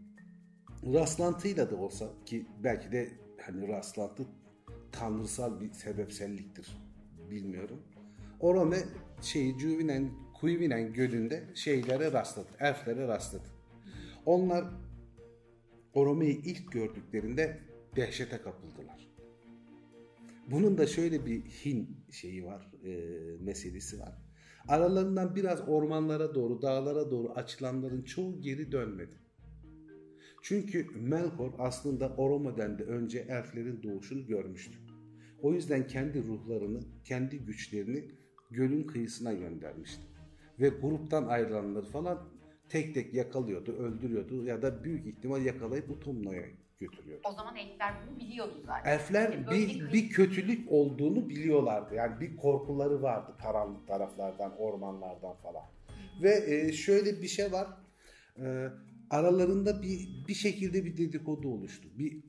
Rastlantıyla 0.94 1.72
da 1.72 1.76
olsa 1.76 2.10
ki 2.26 2.46
belki 2.64 2.92
de 2.92 3.10
hani 3.42 3.68
rastlantı 3.68 4.24
tanrısal 4.92 5.62
bir 5.62 5.72
sebepselliktir 5.72 6.78
bilmiyorum. 7.30 7.82
Orome 8.40 8.78
şeyi 9.22 9.60
Juvinen 9.60 10.10
Kuyvinen 10.34 10.94
gölünde 10.94 11.44
şeylere 11.56 12.12
rastladı. 12.12 12.50
Elflere 12.60 13.08
rastladı. 13.08 13.48
Onlar 14.26 14.66
Orome'yi 15.94 16.42
ilk 16.44 16.72
gördüklerinde 16.72 17.60
dehşete 17.96 18.38
kapıldılar. 18.38 19.08
Bunun 20.52 20.78
da 20.78 20.88
şöyle 20.88 21.26
bir 21.26 21.42
Hin 21.42 21.98
şeyi 22.12 22.46
var, 22.46 22.72
e, 22.86 22.92
meselesi 23.40 24.00
var. 24.00 24.23
Aralarından 24.68 25.36
biraz 25.36 25.70
ormanlara 25.70 26.36
doğru, 26.36 26.62
dağlara 26.62 27.12
doğru 27.12 27.32
açılanların 27.32 28.02
çoğu 28.02 28.42
geri 28.42 28.72
dönmedi. 28.72 29.16
Çünkü 30.42 30.88
Melkor 30.96 31.52
aslında 31.58 32.16
Oromo'den 32.18 32.80
de 32.80 32.84
önce 32.84 33.20
elflerin 33.20 33.84
doğuşunu 33.84 34.28
görmüştü. 34.28 34.78
O 35.42 35.54
yüzden 35.54 35.88
kendi 35.88 36.24
ruhlarını, 36.24 36.80
kendi 37.04 37.40
güçlerini 37.40 38.12
gölün 38.52 38.84
kıyısına 38.84 39.34
göndermişti. 39.34 40.02
Ve 40.60 40.70
gruptan 40.70 41.28
ayrılanları 41.28 41.86
falan 41.86 42.30
tek 42.70 42.94
tek 42.94 43.14
yakalıyordu, 43.14 43.72
öldürüyordu 43.72 44.46
ya 44.46 44.62
da 44.62 44.84
büyük 44.84 45.08
ihtimal 45.08 45.46
yakalayıp 45.46 45.90
Utumno'ya 45.90 46.44
götürüyordu. 46.80 47.22
O 47.30 47.34
zaman 47.34 47.56
elfler 47.56 47.94
bunu 48.08 48.20
biliyordu 48.20 48.64
zaten. 48.66 48.92
Elfler 48.92 49.34
yani 49.34 49.52
bir, 49.52 49.94
bir 49.94 50.10
kötülük 50.10 50.72
olduğunu 50.72 51.30
biliyorlardı. 51.30 51.96
Yani 51.96 52.20
bir 52.20 52.38
korkuları 52.38 53.02
vardı 53.02 53.32
karanlık 53.42 53.88
taraflardan, 53.88 54.58
ormanlardan 54.58 55.36
falan. 55.36 55.64
Ve 56.22 56.44
e, 56.48 56.74
şöyle 56.74 57.22
bir 57.22 57.28
şey 57.28 57.52
var. 57.52 57.68
E, 58.38 58.68
aralarında 59.10 59.82
bir 59.82 60.10
bir 60.28 60.34
şekilde 60.34 60.86
bir 60.86 60.98
dedikodu 60.98 61.50
oluştu. 61.50 61.88
Bir 61.98 62.24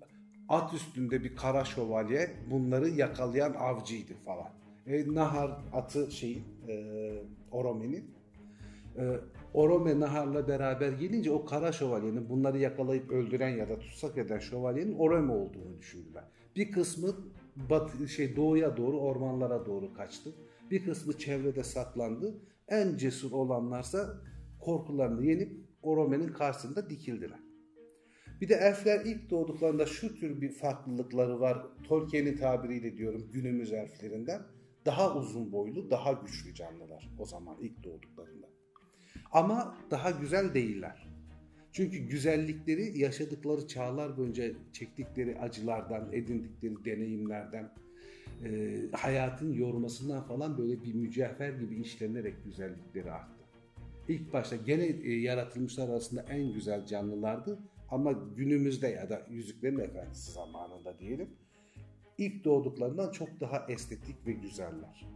at 0.49 0.75
üstünde 0.75 1.25
bir 1.25 1.37
kara 1.37 1.65
şövalye 1.65 2.31
bunları 2.51 2.89
yakalayan 2.89 3.53
avcıydı 3.53 4.15
falan. 4.25 4.49
E, 4.87 5.15
Nahar 5.15 5.51
atı 5.73 6.11
şeyin 6.11 6.45
e, 6.69 6.75
Orome'nin 7.51 8.15
e, 8.99 9.21
Orome 9.55 10.01
Nahar'la 10.01 10.49
beraber 10.49 10.93
gelince 10.93 11.31
o 11.31 11.45
kara 11.45 11.73
şövalyenin 11.73 12.29
bunları 12.29 12.59
yakalayıp 12.59 13.11
öldüren 13.11 13.49
ya 13.57 13.69
da 13.69 13.79
tutsak 13.79 14.19
eden 14.19 14.39
şövalyenin 14.39 14.99
Orome 14.99 15.33
olduğunu 15.33 15.79
düşündüler. 15.79 16.25
Bir 16.57 16.73
kısmı 16.73 17.17
batı, 17.71 18.09
şey 18.09 18.37
doğuya 18.37 18.77
doğru 18.77 19.01
ormanlara 19.01 19.67
doğru 19.67 19.95
kaçtı. 19.95 20.35
Bir 20.71 20.85
kısmı 20.85 21.19
çevrede 21.19 21.63
saklandı. 21.65 22.35
En 22.69 22.97
cesur 22.97 23.33
olanlarsa 23.33 24.21
korkularını 24.61 25.25
yenip 25.25 25.53
Orome'nin 25.83 26.29
karşısında 26.29 26.91
dikildiler. 26.91 27.39
Bir 28.41 28.49
de 28.49 28.55
elfler 28.55 29.05
ilk 29.05 29.31
doğduklarında 29.31 29.87
şu 29.87 30.15
tür 30.15 30.41
bir 30.41 30.51
farklılıkları 30.51 31.41
var. 31.41 31.67
Tolkien'in 31.89 32.37
tabiriyle 32.37 32.97
diyorum 32.97 33.31
günümüz 33.33 33.73
elflerinden. 33.73 34.43
daha 34.87 35.17
uzun 35.17 35.53
boylu, 35.53 35.91
daha 35.91 36.13
güçlü 36.13 36.55
canlılar 36.55 37.11
o 37.19 37.25
zaman 37.25 37.57
ilk 37.61 37.85
doğduklarında. 37.85 38.54
Ama 39.35 39.75
daha 39.91 40.11
güzel 40.11 40.55
değiller. 40.55 41.09
Çünkü 41.73 41.99
güzellikleri 41.99 42.99
yaşadıkları 42.99 43.69
çağlar 43.69 44.17
boyunca 44.17 44.45
çektikleri 44.73 45.39
acılardan, 45.39 46.13
edindikleri 46.13 46.85
deneyimlerden, 46.85 47.71
e, 48.45 48.77
hayatın 48.93 49.53
yormasından 49.53 50.23
falan 50.23 50.59
böyle 50.59 50.83
bir 50.83 50.95
mücevher 50.95 51.53
gibi 51.53 51.81
işlenerek 51.81 52.45
güzellikleri 52.45 53.13
arttı. 53.13 53.45
İlk 54.09 54.33
başta 54.33 54.57
gene 54.57 54.85
e, 54.85 55.13
yaratılmışlar 55.13 55.89
arasında 55.89 56.23
en 56.23 56.53
güzel 56.53 56.87
canlılardı 56.87 57.59
ama 57.91 58.13
günümüzde 58.13 58.89
ya 58.89 59.11
da 59.11 59.23
Yüzüklerin 59.31 59.79
Efendisi 59.79 60.33
zamanında 60.33 60.99
diyelim 60.99 61.29
ilk 62.19 62.45
doğduklarından 62.45 63.11
çok 63.11 63.41
daha 63.41 63.67
estetik 63.69 64.27
ve 64.27 64.33
güzeller. 64.33 65.07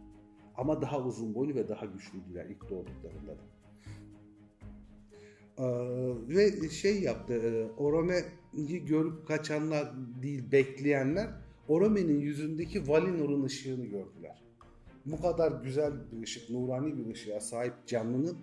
Ama 0.57 0.81
daha 0.81 0.99
uzun 0.99 1.35
boylu 1.35 1.55
ve 1.55 1.67
daha 1.67 1.85
güçlüydüler 1.85 2.45
ilk 2.45 2.69
doğduklarında 2.69 3.31
da. 3.31 3.58
Ve 6.27 6.69
şey 6.69 7.01
yaptı, 7.01 7.33
e, 7.33 7.81
Orome'yi 7.81 8.85
görüp 8.85 9.27
kaçanlar 9.27 9.91
değil 10.21 10.51
bekleyenler 10.51 11.29
Orome'nin 11.67 12.19
yüzündeki 12.19 12.87
Valinor'un 12.87 13.43
ışığını 13.43 13.85
gördüler. 13.85 14.43
Bu 15.05 15.21
kadar 15.21 15.63
güzel 15.63 15.93
bir 16.11 16.23
ışık, 16.23 16.49
nurani 16.49 16.97
bir 16.97 17.13
ışığa 17.13 17.39
sahip 17.39 17.73
canlının 17.87 18.37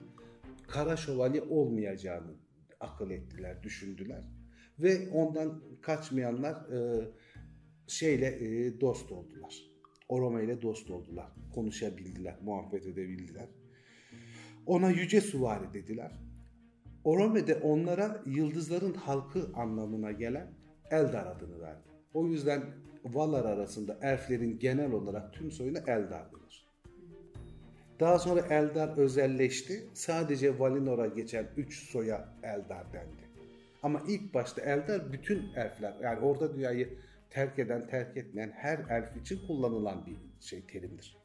kara 0.68 0.96
şövalye 0.96 1.42
olmayacağını 1.42 2.35
akıl 2.80 3.11
ettiler, 3.11 3.62
düşündüler. 3.62 4.23
Ve 4.78 5.08
ondan 5.12 5.62
kaçmayanlar 5.82 6.54
e, 6.73 7.08
şeyle 7.87 8.26
e, 8.26 8.80
dost 8.80 9.12
oldular. 9.12 9.70
Orome 10.08 10.44
ile 10.44 10.62
dost 10.62 10.90
oldular. 10.90 11.32
Konuşabildiler, 11.54 12.37
muhabbet 12.42 12.87
edebildiler. 12.87 13.49
Ona 14.66 14.90
yüce 14.90 15.20
suvari 15.20 15.75
dediler. 15.75 16.12
Orome 17.06 17.46
de 17.46 17.54
onlara 17.54 18.22
yıldızların 18.26 18.94
halkı 18.94 19.50
anlamına 19.54 20.12
gelen 20.12 20.46
Eldar 20.90 21.26
adını 21.26 21.60
verdi. 21.60 21.88
O 22.14 22.26
yüzden 22.26 22.62
Valar 23.04 23.44
arasında 23.44 23.98
elflerin 24.02 24.58
genel 24.58 24.92
olarak 24.92 25.32
tüm 25.32 25.50
soyuna 25.50 25.78
Eldar 25.78 26.32
denir. 26.32 26.66
Daha 28.00 28.18
sonra 28.18 28.40
Eldar 28.40 28.98
özelleşti. 28.98 29.86
Sadece 29.94 30.58
Valinor'a 30.58 31.06
geçen 31.06 31.46
3 31.56 31.90
soya 31.90 32.28
Eldar 32.42 32.92
dendi. 32.92 33.26
Ama 33.82 34.02
ilk 34.08 34.34
başta 34.34 34.62
Eldar 34.62 35.12
bütün 35.12 35.52
elfler 35.56 35.94
yani 36.02 36.20
orada 36.20 36.54
dünyayı 36.54 36.98
terk 37.30 37.58
eden, 37.58 37.86
terk 37.86 38.16
etmeyen 38.16 38.50
her 38.50 38.78
elf 38.78 39.16
için 39.16 39.46
kullanılan 39.46 40.06
bir 40.06 40.46
şey 40.46 40.66
terimdir. 40.66 41.16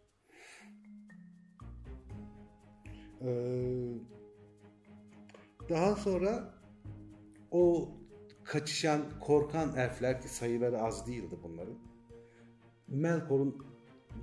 Ee, 3.21 4.11
daha 5.71 5.95
sonra 5.95 6.53
o 7.51 7.89
kaçışan, 8.43 9.01
korkan 9.19 9.75
elfler 9.75 10.21
ki 10.21 10.29
sayıları 10.29 10.79
az 10.79 11.07
değildi 11.07 11.35
bunların. 11.43 11.77
Melkor'un 12.87 13.65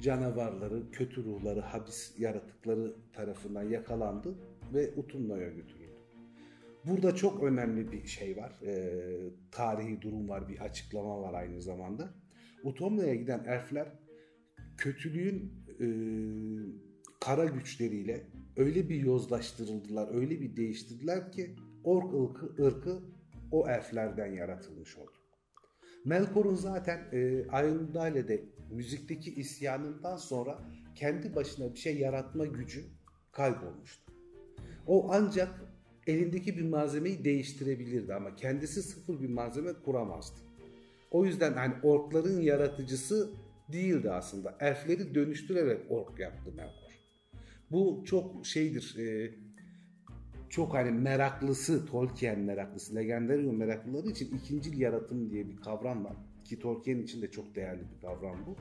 canavarları, 0.00 0.90
kötü 0.90 1.24
ruhları, 1.24 1.60
habis 1.60 2.14
yaratıkları 2.18 2.94
tarafından 3.12 3.62
yakalandı 3.62 4.34
ve 4.74 4.92
Utumno'ya 4.96 5.48
götürüldü. 5.48 5.88
Burada 6.84 7.14
çok 7.14 7.42
önemli 7.42 7.92
bir 7.92 8.06
şey 8.06 8.36
var. 8.36 8.60
E, 8.62 8.92
tarihi 9.50 10.02
durum 10.02 10.28
var, 10.28 10.48
bir 10.48 10.60
açıklama 10.60 11.22
var 11.22 11.34
aynı 11.34 11.62
zamanda. 11.62 12.14
Utomno'ya 12.64 13.14
giden 13.14 13.44
elfler 13.44 13.88
kötülüğün 14.76 15.52
e, 15.80 15.86
kara 17.20 17.44
güçleriyle 17.44 18.26
öyle 18.58 18.88
bir 18.88 19.00
yozlaştırıldılar, 19.00 20.14
öyle 20.14 20.40
bir 20.40 20.56
değiştirdiler 20.56 21.32
ki 21.32 21.56
ork 21.84 22.14
ırkı, 22.14 22.64
ırkı 22.64 23.02
o 23.52 23.68
elflerden 23.68 24.32
yaratılmış 24.32 24.98
oldu. 24.98 25.12
Melkor'un 26.04 26.54
zaten 26.54 27.08
e, 27.12 27.18
Iron 27.40 27.90
müzikteki 28.70 29.34
isyanından 29.34 30.16
sonra 30.16 30.58
kendi 30.94 31.34
başına 31.34 31.74
bir 31.74 31.78
şey 31.78 31.98
yaratma 31.98 32.46
gücü 32.46 32.84
kaybolmuştu. 33.32 34.12
O 34.86 35.08
ancak 35.10 35.48
elindeki 36.06 36.56
bir 36.56 36.64
malzemeyi 36.64 37.24
değiştirebilirdi 37.24 38.14
ama 38.14 38.36
kendisi 38.36 38.82
sıfır 38.82 39.20
bir 39.20 39.28
malzeme 39.28 39.72
kuramazdı. 39.84 40.40
O 41.10 41.24
yüzden 41.24 41.52
hani 41.52 41.74
orkların 41.82 42.40
yaratıcısı 42.40 43.30
değildi 43.72 44.10
aslında. 44.10 44.56
Elfleri 44.60 45.14
dönüştürerek 45.14 45.80
ork 45.90 46.18
yaptı 46.18 46.52
Melkor. 46.56 46.77
Bu 47.70 48.02
çok 48.04 48.46
şeydir, 48.46 48.96
e, 48.98 49.34
çok 50.48 50.74
hani 50.74 50.90
meraklısı, 50.90 51.86
Tolkien 51.86 52.40
meraklısı, 52.40 52.96
Legendarium 52.96 53.56
meraklıları 53.56 54.08
için 54.08 54.36
ikincil 54.36 54.80
yaratım 54.80 55.30
diye 55.30 55.48
bir 55.48 55.56
kavram 55.56 56.04
var. 56.04 56.16
Ki 56.44 56.58
Tolkien 56.58 56.98
için 56.98 57.22
de 57.22 57.30
çok 57.30 57.54
değerli 57.54 57.82
bir 57.94 58.00
kavram 58.00 58.36
bu. 58.46 58.56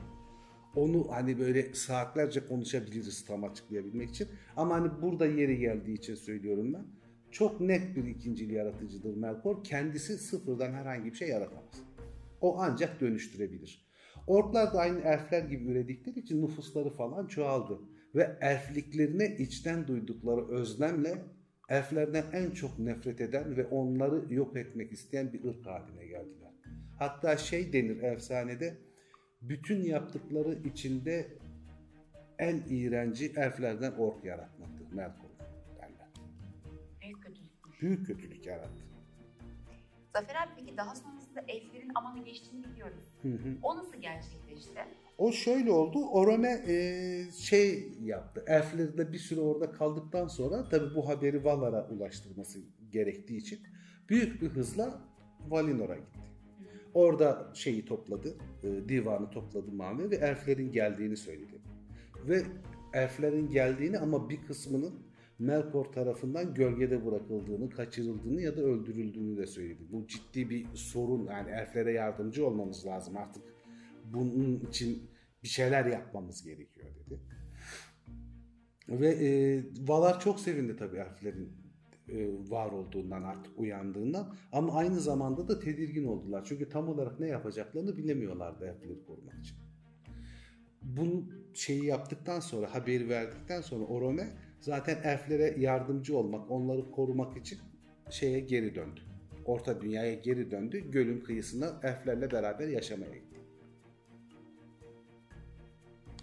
Onu 0.80 1.06
hani 1.10 1.38
böyle 1.38 1.74
saatlerce 1.74 2.46
konuşabiliriz 2.46 3.24
tam 3.24 3.44
açıklayabilmek 3.44 4.10
için. 4.10 4.28
Ama 4.56 4.74
hani 4.74 5.02
burada 5.02 5.26
yeri 5.26 5.58
geldiği 5.58 5.94
için 5.94 6.14
söylüyorum 6.14 6.74
ben. 6.74 6.86
Çok 7.30 7.60
net 7.60 7.96
bir 7.96 8.04
ikincil 8.04 8.50
yaratıcıdır 8.50 9.16
Melkor. 9.16 9.64
Kendisi 9.64 10.18
sıfırdan 10.18 10.72
herhangi 10.72 11.10
bir 11.10 11.16
şey 11.16 11.28
yaratamaz. 11.28 11.82
O 12.40 12.58
ancak 12.58 13.00
dönüştürebilir. 13.00 13.88
Orklar 14.26 14.74
da 14.74 14.78
aynı 14.78 15.00
elfler 15.00 15.42
gibi 15.42 15.64
üredikleri 15.64 16.18
için 16.18 16.42
nüfusları 16.42 16.90
falan 16.90 17.26
çoğaldı. 17.26 17.78
Ve 18.14 18.38
elfliklerine 18.40 19.36
içten 19.36 19.86
duydukları 19.86 20.48
özlemle 20.48 21.24
elflerden 21.68 22.24
en 22.32 22.50
çok 22.50 22.78
nefret 22.78 23.20
eden 23.20 23.56
ve 23.56 23.66
onları 23.66 24.34
yok 24.34 24.56
etmek 24.56 24.92
isteyen 24.92 25.32
bir 25.32 25.44
ırk 25.44 25.66
haline 25.66 26.06
geldiler. 26.06 26.52
Hatta 26.98 27.36
şey 27.36 27.72
denir 27.72 28.02
efsanede 28.02 28.78
bütün 29.42 29.82
yaptıkları 29.82 30.58
içinde 30.68 31.28
en 32.38 32.62
iğrenci 32.68 33.32
elflerden 33.36 33.92
ork 33.92 34.24
yaratmaktır 34.24 34.92
Melkor 34.92 35.28
derler. 35.76 36.08
Büyük 37.00 37.22
kötülükmüş. 37.22 37.82
Büyük 37.82 38.06
kötülük 38.06 38.46
yarattı. 38.46 38.84
Zafer 40.12 40.34
abi 40.34 40.50
peki 40.56 40.76
daha 40.76 40.94
sonrasında 40.94 41.40
elflerin 41.48 41.90
amanı 41.94 42.24
geçtiğini 42.24 42.64
biliyoruz. 42.64 43.04
Hı 43.22 43.28
hı. 43.28 43.56
O 43.62 43.76
nasıl 43.76 43.96
gerçekleşti? 43.96 44.80
O 45.18 45.32
şöyle 45.32 45.72
oldu. 45.72 45.98
Orome 46.06 46.64
e, 46.68 47.32
şey 47.32 47.92
yaptı. 48.02 48.44
Elflerle 48.46 49.12
bir 49.12 49.18
süre 49.18 49.40
orada 49.40 49.72
kaldıktan 49.72 50.28
sonra 50.28 50.68
tabi 50.68 50.94
bu 50.94 51.08
haberi 51.08 51.44
Valar'a 51.44 51.88
ulaştırması 51.88 52.58
gerektiği 52.92 53.36
için 53.36 53.58
büyük 54.08 54.42
bir 54.42 54.48
hızla 54.48 55.00
Valinor'a 55.48 55.94
gitti. 55.94 56.18
Orada 56.94 57.50
şeyi 57.54 57.84
topladı, 57.84 58.36
e, 58.62 58.88
divanı 58.88 59.30
topladı 59.30 59.72
Mame 59.72 60.10
ve 60.10 60.16
elflerin 60.16 60.72
geldiğini 60.72 61.16
söyledi. 61.16 61.58
Ve 62.28 62.42
elflerin 62.94 63.50
geldiğini 63.50 63.98
ama 63.98 64.30
bir 64.30 64.42
kısmının 64.46 65.08
Melkor 65.38 65.84
tarafından 65.84 66.54
gölgede 66.54 67.06
bırakıldığını, 67.06 67.70
kaçırıldığını 67.70 68.40
ya 68.42 68.56
da 68.56 68.60
öldürüldüğünü 68.60 69.36
de 69.36 69.46
söyledi. 69.46 69.82
Bu 69.92 70.06
ciddi 70.06 70.50
bir 70.50 70.66
sorun. 70.74 71.26
Yani 71.26 71.50
elflere 71.50 71.92
yardımcı 71.92 72.46
olmamız 72.46 72.86
lazım 72.86 73.16
artık. 73.16 73.42
Bunun 74.12 74.60
için 74.60 75.10
bir 75.42 75.48
şeyler 75.48 75.86
yapmamız 75.86 76.44
gerekiyor 76.44 76.88
dedi. 76.94 77.20
Ve 78.88 79.08
e, 79.08 79.62
Valar 79.88 80.20
çok 80.20 80.40
sevindi 80.40 80.76
tabii 80.76 80.96
elflerin 80.96 81.52
e, 82.08 82.28
var 82.50 82.72
olduğundan 82.72 83.22
artık 83.22 83.58
uyandığından 83.58 84.34
ama 84.52 84.74
aynı 84.74 85.00
zamanda 85.00 85.48
da 85.48 85.60
tedirgin 85.60 86.06
oldular. 86.06 86.44
Çünkü 86.44 86.68
tam 86.68 86.88
olarak 86.88 87.20
ne 87.20 87.28
yapacaklarını 87.28 87.96
bilemiyorlardı 87.96 88.66
elfleri 88.66 89.04
korumak 89.06 89.40
için. 89.40 89.56
Bu 90.82 91.24
şeyi 91.54 91.84
yaptıktan 91.84 92.40
sonra 92.40 92.74
haberi 92.74 93.08
verdikten 93.08 93.60
sonra 93.60 93.84
Orome 93.84 94.28
zaten 94.60 94.98
elflere 95.04 95.54
yardımcı 95.58 96.16
olmak, 96.16 96.50
onları 96.50 96.90
korumak 96.90 97.36
için 97.36 97.58
şeye 98.10 98.40
geri 98.40 98.74
döndü. 98.74 99.00
Orta 99.44 99.80
dünyaya 99.80 100.14
geri 100.14 100.50
döndü. 100.50 100.90
Gölün 100.90 101.20
kıyısına 101.20 101.80
elflerle 101.82 102.30
beraber 102.30 102.68
yaşamaya 102.68 103.14
gitti. 103.14 103.27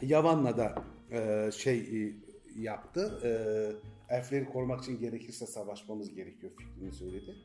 Yavan'la 0.01 0.57
da 0.57 0.75
e, 1.11 1.49
şey 1.51 1.79
e, 1.79 2.13
yaptı. 2.55 3.19
E, 3.23 3.31
elfleri 4.15 4.45
korumak 4.45 4.83
için 4.83 4.99
gerekirse 4.99 5.45
savaşmamız 5.45 6.15
gerekiyor 6.15 6.53
fikrini 6.57 6.91
söyledi. 6.91 7.35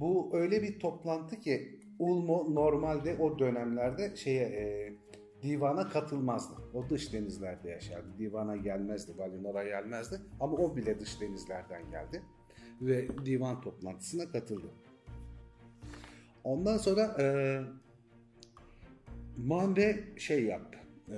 Bu 0.00 0.30
öyle 0.32 0.62
bir 0.62 0.78
toplantı 0.78 1.40
ki 1.40 1.80
Ulmo 1.98 2.54
normalde 2.54 3.16
o 3.16 3.38
dönemlerde 3.38 4.16
şeye 4.16 4.44
e, 4.44 4.92
divana 5.42 5.88
katılmazdı. 5.88 6.54
O 6.74 6.88
dış 6.90 7.12
denizlerde 7.12 7.70
yaşardı. 7.70 8.08
Divana 8.18 8.56
gelmezdi, 8.56 9.18
Valinor'a 9.18 9.64
gelmezdi. 9.64 10.20
Ama 10.40 10.56
o 10.56 10.76
bile 10.76 11.00
dış 11.00 11.20
denizlerden 11.20 11.90
geldi. 11.90 12.22
Ve 12.80 13.08
divan 13.26 13.60
toplantısına 13.60 14.28
katıldı. 14.28 14.66
Ondan 16.44 16.76
sonra 16.76 17.16
e, 17.20 17.26
Mande 19.36 20.04
şey 20.16 20.44
yaptı. 20.44 20.78
E, 21.08 21.16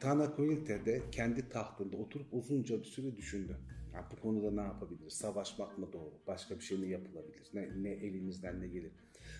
Tanakoylte 0.00 0.86
de 0.86 1.02
kendi 1.12 1.48
tahtında 1.48 1.96
oturup 1.96 2.26
uzunca 2.32 2.78
bir 2.78 2.84
süre 2.84 3.16
düşündü. 3.16 3.56
Ya 3.94 4.08
bu 4.12 4.20
konuda 4.20 4.50
ne 4.50 4.60
yapabilir? 4.60 5.10
Savaşmak 5.10 5.78
mı 5.78 5.92
doğru? 5.92 6.14
Başka 6.26 6.58
bir 6.58 6.64
şey 6.64 6.78
mi 6.78 6.88
yapılabilir? 6.88 7.48
Ne, 7.54 7.82
ne 7.82 7.90
elimizden 7.90 8.60
ne 8.60 8.66
gelir? 8.66 8.92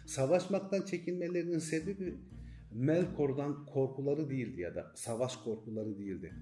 Savaşmaktan 0.06 0.82
çekinmelerinin 0.82 1.58
sebebi 1.58 2.14
Melkor'dan 2.72 3.66
korkuları 3.66 4.30
değildi 4.30 4.60
ya 4.60 4.74
da 4.74 4.92
savaş 4.94 5.36
korkuları 5.36 5.98
değildi. 5.98 6.34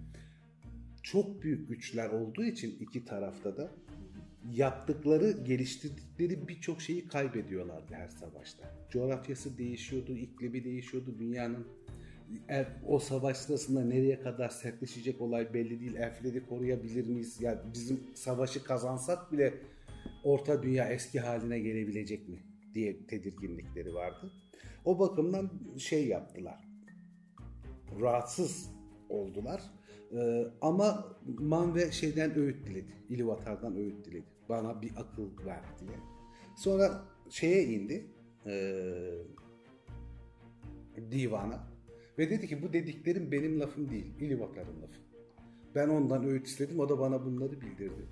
Çok 1.03 1.43
büyük 1.43 1.69
güçler 1.69 2.11
olduğu 2.11 2.45
için 2.45 2.77
iki 2.81 3.05
tarafta 3.05 3.57
da 3.57 3.71
yaptıkları, 4.53 5.31
geliştirdikleri 5.31 6.49
birçok 6.49 6.83
şeyi 6.83 7.09
kaybediyorlardı 7.09 7.95
her 7.95 8.09
savaşta. 8.09 8.75
Coğrafyası 8.91 9.59
değişiyordu, 9.59 10.17
iklimi 10.17 10.65
değişiyordu, 10.65 11.15
dünyanın 11.19 11.67
er, 12.49 12.67
o 12.87 12.99
savaş 12.99 13.37
sırasında 13.37 13.85
nereye 13.85 14.21
kadar 14.21 14.49
sertleşecek 14.49 15.21
olay 15.21 15.55
belli 15.55 15.81
değil. 15.81 15.95
Elfleri 15.95 16.47
koruyabilir 16.47 17.07
miyiz? 17.07 17.41
Ya 17.41 17.51
yani 17.51 17.61
bizim 17.75 18.01
savaşı 18.15 18.65
kazansak 18.65 19.33
bile 19.33 19.55
Orta 20.25 20.63
Dünya 20.63 20.89
eski 20.89 21.21
haline 21.21 21.59
gelebilecek 21.59 22.29
mi 22.29 22.39
diye 22.75 23.07
tedirginlikleri 23.07 23.95
vardı. 23.95 24.33
O 24.85 24.99
bakımdan 24.99 25.51
şey 25.79 26.07
yaptılar. 26.07 26.65
Rahatsız 28.01 28.71
oldular. 29.09 29.63
Ee, 30.13 30.45
ama 30.61 31.17
Manve 31.39 31.93
şeyden 31.93 32.39
öğüt 32.39 32.67
diledi. 32.67 32.93
İlivatar'dan 33.09 33.77
öğüt 33.77 34.05
diledi. 34.05 34.27
Bana 34.49 34.83
bir 34.83 34.91
akıl 34.97 35.47
ver 35.47 35.63
diye. 35.81 35.99
Sonra 36.57 37.03
şeye 37.31 37.65
indi. 37.65 38.07
Ee, 38.47 39.15
divana. 41.11 41.74
Ve 42.19 42.31
dedi 42.31 42.49
ki 42.49 42.63
bu 42.63 42.73
dediklerim 42.73 43.33
benim 43.33 43.61
lafım 43.61 43.91
değil. 43.91 44.21
İlivatar'ın 44.21 44.83
lafı. 44.83 45.01
Ben 45.75 45.89
ondan 45.89 46.25
öğüt 46.25 46.47
istedim. 46.47 46.81
O 46.81 46.89
da 46.89 46.99
bana 46.99 47.25
bunları 47.25 47.61
bildirdi. 47.61 48.09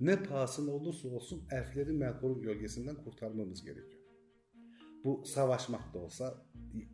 Ne 0.00 0.22
pahasına 0.22 0.70
olursa 0.70 1.08
olsun 1.08 1.42
elfleri 1.50 1.92
Melkor'un 1.92 2.42
gölgesinden 2.42 2.94
kurtarmamız 2.94 3.64
gerekiyor. 3.64 4.02
Bu 5.04 5.24
savaşmak 5.26 5.94
da 5.94 5.98
olsa 5.98 6.34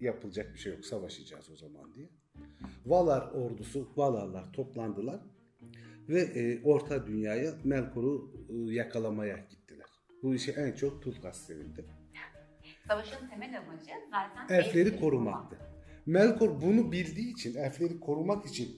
yapılacak 0.00 0.54
bir 0.54 0.58
şey 0.58 0.72
yok. 0.72 0.84
Savaşacağız 0.84 1.50
o 1.50 1.56
zaman 1.56 1.94
diye. 1.94 2.08
Valar 2.86 3.32
ordusu, 3.32 3.88
Valarlar 3.96 4.52
toplandılar 4.52 5.20
ve 6.08 6.20
e, 6.20 6.62
Orta 6.62 7.06
Dünya'ya 7.06 7.54
Melkor'u 7.64 8.32
e, 8.48 8.74
yakalamaya 8.74 9.36
gittiler. 9.50 9.86
Bu 10.22 10.34
işe 10.34 10.52
en 10.52 10.72
çok 10.72 11.02
Tulkas 11.02 11.46
sevindi. 11.46 11.84
Savaşın 12.88 13.28
temel 13.28 13.58
amacı 13.58 13.90
zaten 14.10 14.54
elfleri 14.54 15.00
korumaktı. 15.00 15.73
Melkor 16.06 16.62
bunu 16.62 16.92
bildiği 16.92 17.32
için, 17.32 17.54
elfleri 17.54 18.00
korumak 18.00 18.46
için 18.46 18.68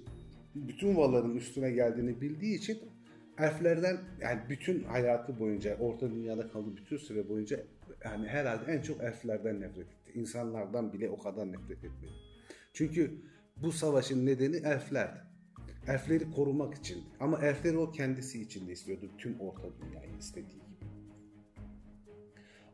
bütün 0.55 0.97
Valar'ın 0.97 1.37
üstüne 1.37 1.71
geldiğini 1.71 2.21
bildiği 2.21 2.59
için 2.59 2.79
elflerden 3.39 3.99
yani 4.21 4.41
bütün 4.49 4.85
hayatı 4.85 5.39
boyunca 5.39 5.77
Orta 5.79 6.11
Dünya'da 6.11 6.49
kaldığı 6.49 6.77
bütün 6.77 6.97
süre 6.97 7.29
boyunca 7.29 7.65
yani 8.05 8.29
herhalde 8.29 8.73
en 8.73 8.83
çok 8.83 9.01
elflerden 9.01 9.61
nefret 9.61 9.87
etti. 9.87 10.13
İnsanlardan 10.15 10.93
bile 10.93 11.11
o 11.11 11.19
kadar 11.19 11.53
nefret 11.53 11.79
etmedi. 11.79 12.13
Çünkü 12.73 13.23
bu 13.57 13.73
savaşın 13.73 14.27
nedeni 14.27 14.57
elflerdi. 14.57 15.19
Elfleri 15.89 16.31
korumak 16.31 16.75
için. 16.75 17.05
Ama 17.21 17.39
elfleri 17.39 17.79
o 17.79 17.91
kendisi 17.91 18.43
için 18.43 18.69
de 18.69 18.73
istiyordu. 18.73 19.11
Tüm 19.19 19.41
Orta 19.41 19.69
Dünyayı 19.81 20.17
istediği 20.19 20.55
gibi. 20.55 20.67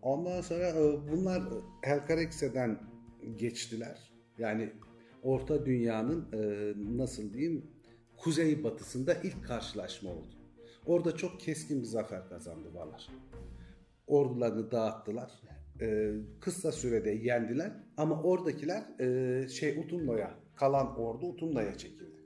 Ondan 0.02 0.40
sonra 0.40 0.74
bunlar 1.12 1.42
Helcarex'den 1.82 2.78
geçtiler. 3.36 4.11
Yani 4.42 4.72
Orta 5.22 5.66
Dünya'nın 5.66 6.26
nasıl 6.98 7.32
diyeyim 7.32 7.66
kuzey 8.16 8.64
batısında 8.64 9.14
ilk 9.14 9.44
karşılaşma 9.44 10.10
oldu. 10.10 10.34
Orada 10.86 11.16
çok 11.16 11.40
keskin 11.40 11.80
bir 11.80 11.86
zafer 11.86 12.28
kazandı 12.28 12.74
Valar. 12.74 13.08
Ordularını 14.06 14.70
dağıttılar. 14.70 15.32
Ee, 15.80 16.12
kısa 16.40 16.72
sürede 16.72 17.10
yendiler 17.10 17.72
ama 17.96 18.22
oradakiler 18.22 19.00
e, 19.00 19.48
şey 19.48 19.78
Utumno'ya 19.78 20.34
kalan 20.56 20.98
ordu 21.00 21.26
Utumno'ya 21.26 21.78
çekildi. 21.78 22.22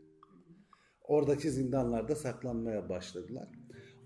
Oradaki 1.03 1.51
zindanlarda 1.51 2.15
saklanmaya 2.15 2.89
başladılar. 2.89 3.49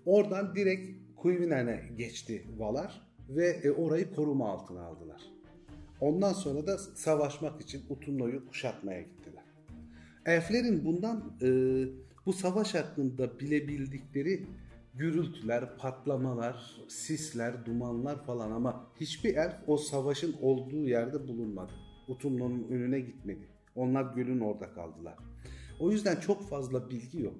Oradan 0.05 0.55
direkt 0.55 1.15
Kuyvinen'e 1.15 1.89
geçti 1.95 2.45
Valar 2.57 3.01
ve 3.29 3.47
e, 3.47 3.71
orayı 3.71 4.13
koruma 4.15 4.49
altına 4.49 4.81
aldılar. 4.81 5.30
Ondan 6.01 6.33
sonra 6.33 6.67
da 6.67 6.77
savaşmak 6.77 7.61
için 7.61 7.83
Utumno'yu 7.89 8.47
kuşatmaya 8.47 9.01
gittiler. 9.01 9.43
Elflerin 10.25 10.85
bundan 10.85 11.37
e, 11.41 11.49
bu 12.25 12.33
savaş 12.33 12.75
hakkında 12.75 13.39
bilebildikleri 13.39 14.45
gürültüler, 14.93 15.77
patlamalar, 15.77 16.77
sisler, 16.87 17.65
dumanlar 17.65 18.25
falan 18.25 18.51
ama 18.51 18.87
hiçbir 18.99 19.35
elf 19.35 19.55
o 19.67 19.77
savaşın 19.77 20.35
olduğu 20.41 20.87
yerde 20.87 21.27
bulunmadı. 21.27 21.73
Utumno'nun 22.07 22.67
önüne 22.69 22.99
gitmedi. 22.99 23.47
Onlar 23.75 24.13
gölün 24.15 24.39
orada 24.39 24.73
kaldılar. 24.73 25.15
O 25.79 25.91
yüzden 25.91 26.15
çok 26.15 26.49
fazla 26.49 26.89
bilgi 26.89 27.21
yok. 27.21 27.35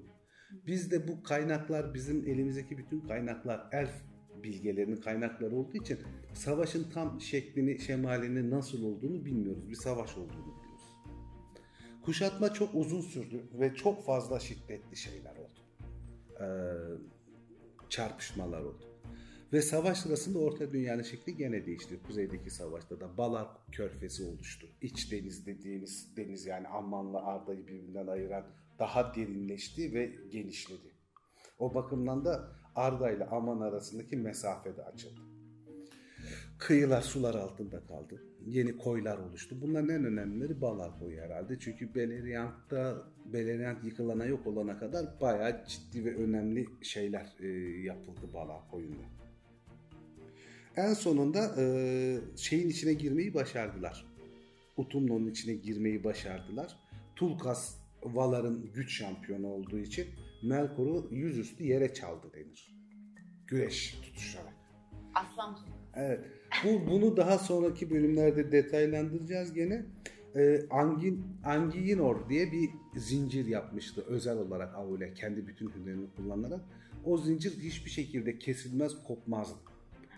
Bizde 0.66 1.08
bu 1.08 1.22
kaynaklar 1.22 1.94
bizim 1.94 2.28
elimizdeki 2.28 2.78
bütün 2.78 3.00
kaynaklar 3.00 3.68
elf 3.72 4.11
bilgelerinin 4.42 4.96
kaynakları 4.96 5.56
olduğu 5.56 5.76
için 5.76 5.98
savaşın 6.34 6.90
tam 6.90 7.20
şeklini, 7.20 7.78
şemalini 7.78 8.50
nasıl 8.50 8.84
olduğunu 8.84 9.24
bilmiyoruz. 9.24 9.70
Bir 9.70 9.74
savaş 9.74 10.16
olduğunu 10.16 10.30
biliyoruz. 10.30 10.82
Kuşatma 12.02 12.52
çok 12.52 12.74
uzun 12.74 13.00
sürdü 13.00 13.42
ve 13.60 13.74
çok 13.74 14.04
fazla 14.04 14.40
şiddetli 14.40 14.96
şeyler 14.96 15.36
oldu. 15.36 15.60
Ee, 16.40 16.46
çarpışmalar 17.88 18.60
oldu. 18.60 18.92
Ve 19.52 19.62
savaş 19.62 19.98
sırasında 19.98 20.38
Orta 20.38 20.72
Dünya'nın 20.72 21.02
şekli 21.02 21.36
gene 21.36 21.66
değişti. 21.66 22.02
Kuzeydeki 22.06 22.50
savaşta 22.50 23.00
da 23.00 23.16
Balar 23.18 23.48
Körfezi 23.72 24.24
oluştu. 24.24 24.66
İç 24.82 25.12
deniz 25.12 25.46
dediğimiz 25.46 26.16
deniz 26.16 26.46
yani 26.46 26.68
Amman'la 26.68 27.26
Arda'yı 27.26 27.66
birbirinden 27.66 28.06
ayıran 28.06 28.46
daha 28.78 29.14
derinleşti 29.14 29.94
ve 29.94 30.12
genişledi. 30.30 30.92
O 31.58 31.74
bakımdan 31.74 32.24
da 32.24 32.61
Arda 32.76 33.10
ile 33.10 33.26
Amman 33.26 33.60
arasındaki 33.60 34.16
mesafe 34.16 34.76
de 34.76 34.84
açıldı. 34.84 35.20
Kıyılar 36.58 37.02
sular 37.02 37.34
altında 37.34 37.80
kaldı. 37.80 38.22
Yeni 38.46 38.78
koylar 38.78 39.18
oluştu. 39.18 39.56
Bunların 39.60 39.88
en 39.88 40.04
önemlileri 40.04 40.60
Balar 40.60 40.98
koyu 40.98 41.20
herhalde. 41.20 41.58
Çünkü 41.58 41.94
Beleriand'da 41.94 43.02
Beleriand 43.24 43.84
yıkılana 43.84 44.24
yok 44.24 44.46
olana 44.46 44.78
kadar 44.78 45.20
bayağı 45.20 45.64
ciddi 45.66 46.04
ve 46.04 46.14
önemli 46.16 46.66
şeyler 46.82 47.32
e, 47.40 47.46
yapıldı 47.82 48.34
Balar 48.34 48.68
koyunda. 48.70 49.02
En 50.76 50.94
sonunda 50.94 51.54
e, 51.58 52.18
şeyin 52.36 52.68
içine 52.68 52.92
girmeyi 52.92 53.34
başardılar. 53.34 54.06
Utumno'nun 54.76 55.30
içine 55.30 55.54
girmeyi 55.54 56.04
başardılar. 56.04 56.76
Tulkas 57.16 57.74
Valar'ın 58.02 58.72
güç 58.74 58.98
şampiyonu 58.98 59.46
olduğu 59.46 59.78
için 59.78 60.06
Melkor'u 60.42 61.08
yüzüstü 61.10 61.64
yere 61.64 61.94
çaldı 61.94 62.32
denir. 62.34 62.76
Güreş 63.46 64.00
tutuşarak. 64.02 64.54
Aslan 65.14 65.58
Evet. 65.94 66.20
Bu 66.64 66.90
bunu 66.90 67.16
daha 67.16 67.38
sonraki 67.38 67.90
bölümlerde 67.90 68.52
detaylandıracağız 68.52 69.54
gene. 69.54 69.86
Ee, 70.36 70.60
Angin 70.70 71.26
Anginor 71.44 72.28
diye 72.28 72.52
bir 72.52 72.70
zincir 73.00 73.46
yapmıştı 73.46 74.04
özel 74.06 74.38
olarak 74.38 74.74
Aule 74.74 75.14
kendi 75.14 75.46
bütün 75.46 75.70
hünerini 75.70 76.06
kullanarak. 76.16 76.60
O 77.04 77.18
zincir 77.18 77.50
hiçbir 77.50 77.90
şekilde 77.90 78.38
kesilmez, 78.38 78.92
kopmazdı. 79.06 79.58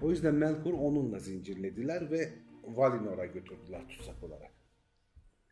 O 0.03 0.11
yüzden 0.11 0.35
Melkor 0.35 0.73
onunla 0.73 1.19
zincirlediler 1.19 2.11
ve 2.11 2.33
Valinor'a 2.65 3.27
götürdüler 3.27 3.89
tutsak 3.89 4.23
olarak. 4.23 4.54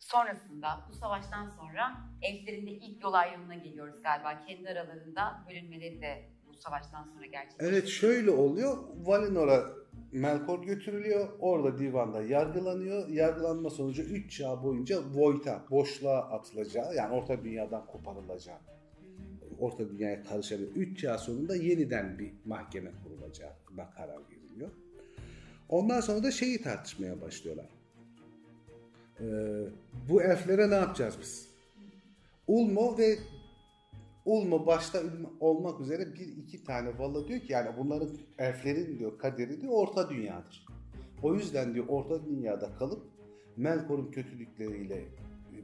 Sonrasında 0.03 0.69
bu 0.88 0.95
savaştan 0.95 1.51
sonra 1.51 1.97
elflerin 2.23 2.67
de 2.67 2.71
ilk 2.71 3.03
yol 3.03 3.12
ayrımına 3.12 3.55
geliyoruz 3.55 4.03
galiba. 4.03 4.41
Kendi 4.47 4.69
aralarında 4.69 5.45
bölünmeleri 5.49 6.03
de 6.03 6.29
bu 6.49 6.55
savaştan 6.55 7.05
sonra 7.05 7.27
gerçekleşiyor. 7.27 7.73
Evet 7.73 7.88
şöyle 7.88 8.31
oluyor. 8.31 8.77
Valinor'a 9.05 9.83
Melkor 10.12 10.62
götürülüyor. 10.62 11.29
Orada 11.38 11.79
divanda 11.79 12.23
yargılanıyor. 12.23 13.09
Yargılanma 13.09 13.71
sonucu 13.71 14.03
3 14.03 14.38
çağ 14.38 14.62
boyunca 14.62 15.01
Void'a, 15.15 15.65
boşluğa 15.71 16.19
atılacağı 16.19 16.95
yani 16.95 17.15
orta 17.15 17.45
dünyadan 17.45 17.87
koparılacağı 17.87 18.59
orta 19.59 19.91
dünyaya 19.91 20.23
karışabilen 20.23 20.71
3 20.75 20.99
çağ 20.99 21.19
sonunda 21.19 21.57
yeniden 21.57 22.19
bir 22.19 22.33
mahkeme 22.45 22.91
kurulacağına 23.05 23.91
karar 23.97 24.21
veriliyor. 24.31 24.71
Ondan 25.69 26.01
sonra 26.01 26.23
da 26.23 26.31
şeyi 26.31 26.62
tartışmaya 26.62 27.21
başlıyorlar. 27.21 27.67
Ee, 29.20 29.25
bu 30.09 30.22
elflere 30.22 30.70
ne 30.70 30.75
yapacağız 30.75 31.18
biz? 31.20 31.48
Ulmo 32.46 32.98
ve 32.98 33.18
Ulmo 34.25 34.66
başta 34.66 35.03
olmak 35.40 35.81
üzere 35.81 36.14
bir 36.14 36.37
iki 36.37 36.64
tane 36.64 36.98
valla 36.98 37.29
diyor 37.29 37.40
ki 37.40 37.53
yani 37.53 37.70
bunların 37.79 38.11
elflerin 38.38 38.98
diyor 38.98 39.18
kaderi 39.18 39.61
diyor 39.61 39.72
orta 39.77 40.11
dünyadır. 40.11 40.66
O 41.22 41.35
yüzden 41.35 41.75
diyor 41.75 41.85
orta 41.88 42.27
dünyada 42.27 42.75
kalıp 42.79 43.03
Melkor'un 43.57 44.11
kötülükleriyle 44.11 45.05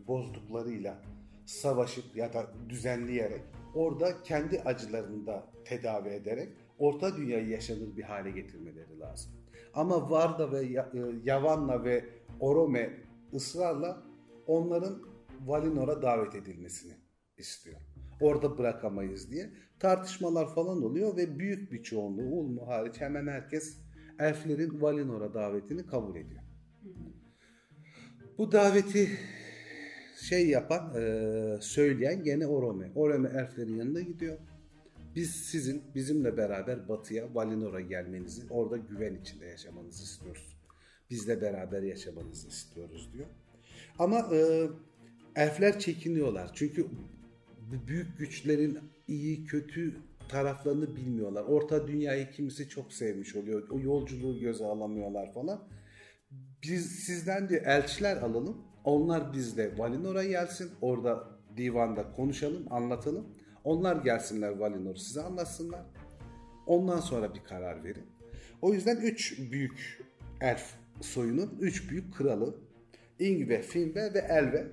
bozduklarıyla 0.08 0.98
savaşıp 1.46 2.16
ya 2.16 2.32
da 2.32 2.46
düzenleyerek 2.68 3.40
orada 3.74 4.22
kendi 4.22 4.60
acılarını 4.60 5.26
da 5.26 5.46
tedavi 5.64 6.08
ederek 6.08 6.48
orta 6.78 7.16
dünyayı 7.16 7.48
yaşanır 7.48 7.96
bir 7.96 8.02
hale 8.02 8.30
getirmeleri 8.30 9.00
lazım. 9.00 9.32
Ama 9.74 10.10
Varda 10.10 10.52
ve 10.52 10.64
e, 10.64 10.82
Yavanna 11.24 11.84
ve 11.84 12.04
Orome 12.40 12.90
ısrarla 13.34 14.02
onların 14.46 15.02
Valinor'a 15.46 16.02
davet 16.02 16.34
edilmesini 16.34 16.92
istiyor. 17.38 17.80
Orada 18.20 18.58
bırakamayız 18.58 19.30
diye 19.30 19.50
tartışmalar 19.80 20.54
falan 20.54 20.82
oluyor 20.82 21.16
ve 21.16 21.38
büyük 21.38 21.72
bir 21.72 21.82
çoğunluğu 21.82 22.30
Ulmu 22.30 22.66
hariç 22.66 23.00
hemen 23.00 23.26
herkes 23.26 23.78
elflerin 24.18 24.80
Valinor'a 24.80 25.34
davetini 25.34 25.86
kabul 25.86 26.16
ediyor. 26.16 26.42
Bu 28.38 28.52
daveti 28.52 29.08
şey 30.20 30.48
yapan, 30.48 30.94
e, 30.96 31.58
söyleyen 31.60 32.24
gene 32.24 32.46
Orome. 32.46 32.92
Orome 32.94 33.28
elflerin 33.28 33.76
yanına 33.76 34.00
gidiyor. 34.00 34.38
Biz 35.14 35.30
sizin 35.30 35.82
bizimle 35.94 36.36
beraber 36.36 36.88
batıya, 36.88 37.34
Valinor'a 37.34 37.80
gelmenizi, 37.80 38.42
orada 38.50 38.76
güven 38.76 39.14
içinde 39.14 39.46
yaşamanızı 39.46 40.04
istiyoruz. 40.04 40.57
Bizle 41.10 41.40
beraber 41.40 41.82
yaşamanızı 41.82 42.48
istiyoruz 42.48 43.10
diyor. 43.12 43.26
Ama 43.98 44.18
e, 44.32 44.68
elfler 45.36 45.78
çekiniyorlar. 45.78 46.50
Çünkü 46.54 46.86
bu 47.72 47.88
büyük 47.88 48.18
güçlerin 48.18 48.78
iyi 49.08 49.44
kötü 49.44 49.96
taraflarını 50.28 50.96
bilmiyorlar. 50.96 51.42
Orta 51.42 51.88
dünyayı 51.88 52.30
kimisi 52.30 52.68
çok 52.68 52.92
sevmiş 52.92 53.36
oluyor. 53.36 53.68
O 53.70 53.80
yolculuğu 53.80 54.40
göze 54.40 54.64
alamıyorlar 54.64 55.32
falan. 55.32 55.68
Biz 56.62 56.86
sizden 56.86 57.48
diyor 57.48 57.66
elçiler 57.66 58.16
alalım. 58.16 58.56
Onlar 58.84 59.32
bizle 59.32 59.78
Valinor'a 59.78 60.24
gelsin. 60.24 60.70
Orada 60.80 61.28
divanda 61.56 62.12
konuşalım, 62.12 62.66
anlatalım. 62.70 63.26
Onlar 63.64 63.96
gelsinler 63.96 64.48
Valinor'u 64.48 64.98
size 64.98 65.22
anlatsınlar. 65.22 65.82
Ondan 66.66 67.00
sonra 67.00 67.34
bir 67.34 67.44
karar 67.44 67.84
verin. 67.84 68.06
O 68.62 68.74
yüzden 68.74 68.96
üç 68.96 69.38
büyük 69.52 70.02
elf 70.40 70.74
soyunun 71.00 71.58
üç 71.60 71.90
büyük 71.90 72.14
kralı 72.14 72.58
Ingve, 73.18 73.62
Finve 73.62 74.14
ve 74.14 74.18
Elve 74.18 74.66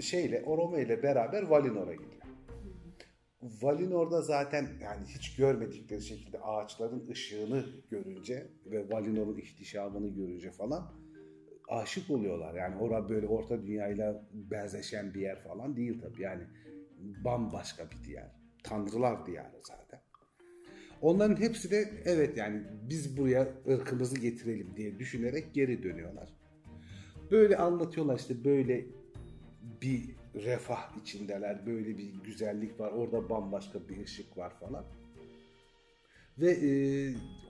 şeyle 0.00 0.42
Orome 0.42 0.82
ile 0.82 1.02
beraber 1.02 1.42
Valinor'a 1.42 1.92
gidiyor. 1.92 2.22
Valinor'da 3.62 4.22
zaten 4.22 4.68
yani 4.82 5.06
hiç 5.06 5.36
görmedikleri 5.36 6.02
şekilde 6.02 6.40
ağaçların 6.40 7.08
ışığını 7.08 7.64
görünce 7.90 8.46
ve 8.66 8.90
Valinor'un 8.90 9.38
ihtişamını 9.38 10.08
görünce 10.08 10.50
falan 10.50 10.92
aşık 11.68 12.10
oluyorlar. 12.10 12.54
Yani 12.54 12.76
orada 12.76 13.08
böyle 13.08 13.26
orta 13.26 13.62
dünyayla 13.62 14.28
benzeşen 14.32 15.14
bir 15.14 15.20
yer 15.20 15.42
falan 15.42 15.76
değil 15.76 16.00
tabii. 16.02 16.22
Yani 16.22 16.42
bambaşka 16.98 17.90
bir 17.90 18.04
diyar. 18.04 18.30
Tanrılar 18.62 19.26
diyarı 19.26 19.60
zaten. 19.62 19.85
Onların 21.02 21.40
hepsi 21.40 21.70
de 21.70 21.90
evet 22.04 22.36
yani 22.36 22.62
biz 22.90 23.16
buraya 23.16 23.48
ırkımızı 23.68 24.16
getirelim 24.16 24.66
diye 24.76 24.98
düşünerek 24.98 25.54
geri 25.54 25.82
dönüyorlar. 25.82 26.28
Böyle 27.30 27.56
anlatıyorlar 27.56 28.18
işte 28.18 28.44
böyle 28.44 28.86
bir 29.82 30.16
refah 30.34 30.96
içindeler, 31.02 31.66
böyle 31.66 31.98
bir 31.98 32.12
güzellik 32.24 32.80
var, 32.80 32.92
orada 32.92 33.30
bambaşka 33.30 33.88
bir 33.88 34.04
ışık 34.04 34.36
var 34.36 34.52
falan. 34.60 34.84
Ve 36.38 36.50
e, 36.50 36.70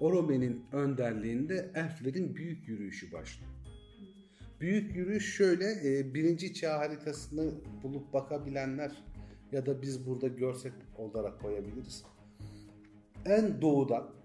Orome'nin 0.00 0.64
önderliğinde 0.72 1.70
elflerin 1.74 2.36
büyük 2.36 2.68
yürüyüşü 2.68 3.12
başlıyor. 3.12 3.50
Büyük 4.60 4.96
yürüyüş 4.96 5.36
şöyle, 5.36 5.64
e, 5.84 6.14
birinci 6.14 6.54
çağ 6.54 6.78
haritasını 6.78 7.50
bulup 7.82 8.12
bakabilenler 8.12 8.92
ya 9.52 9.66
da 9.66 9.82
biz 9.82 10.06
burada 10.06 10.28
görsek 10.28 10.72
olarak 10.98 11.40
koyabiliriz. 11.40 12.04
En 13.26 13.60
doğudan 13.60 14.16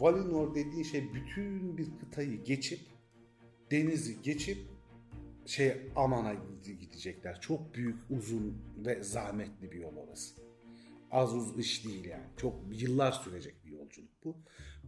Valinor 0.00 0.54
dediğin 0.54 0.82
şey 0.82 1.14
bütün 1.14 1.78
bir 1.78 1.88
kıtayı 2.00 2.44
geçip 2.44 2.80
denizi 3.70 4.22
geçip 4.22 4.58
şey 5.46 5.72
Aman'a 5.96 6.34
gidecekler. 6.64 7.40
Çok 7.40 7.74
büyük, 7.74 7.96
uzun 8.10 8.62
ve 8.76 9.02
zahmetli 9.02 9.72
bir 9.72 9.80
yol 9.80 9.96
orası. 9.96 10.34
Az 11.10 11.34
uz 11.34 11.58
iş 11.58 11.84
değil 11.84 12.04
yani. 12.04 12.26
Çok 12.36 12.82
yıllar 12.82 13.12
sürecek 13.12 13.64
bir 13.64 13.70
yolculuk 13.70 14.24
bu. 14.24 14.36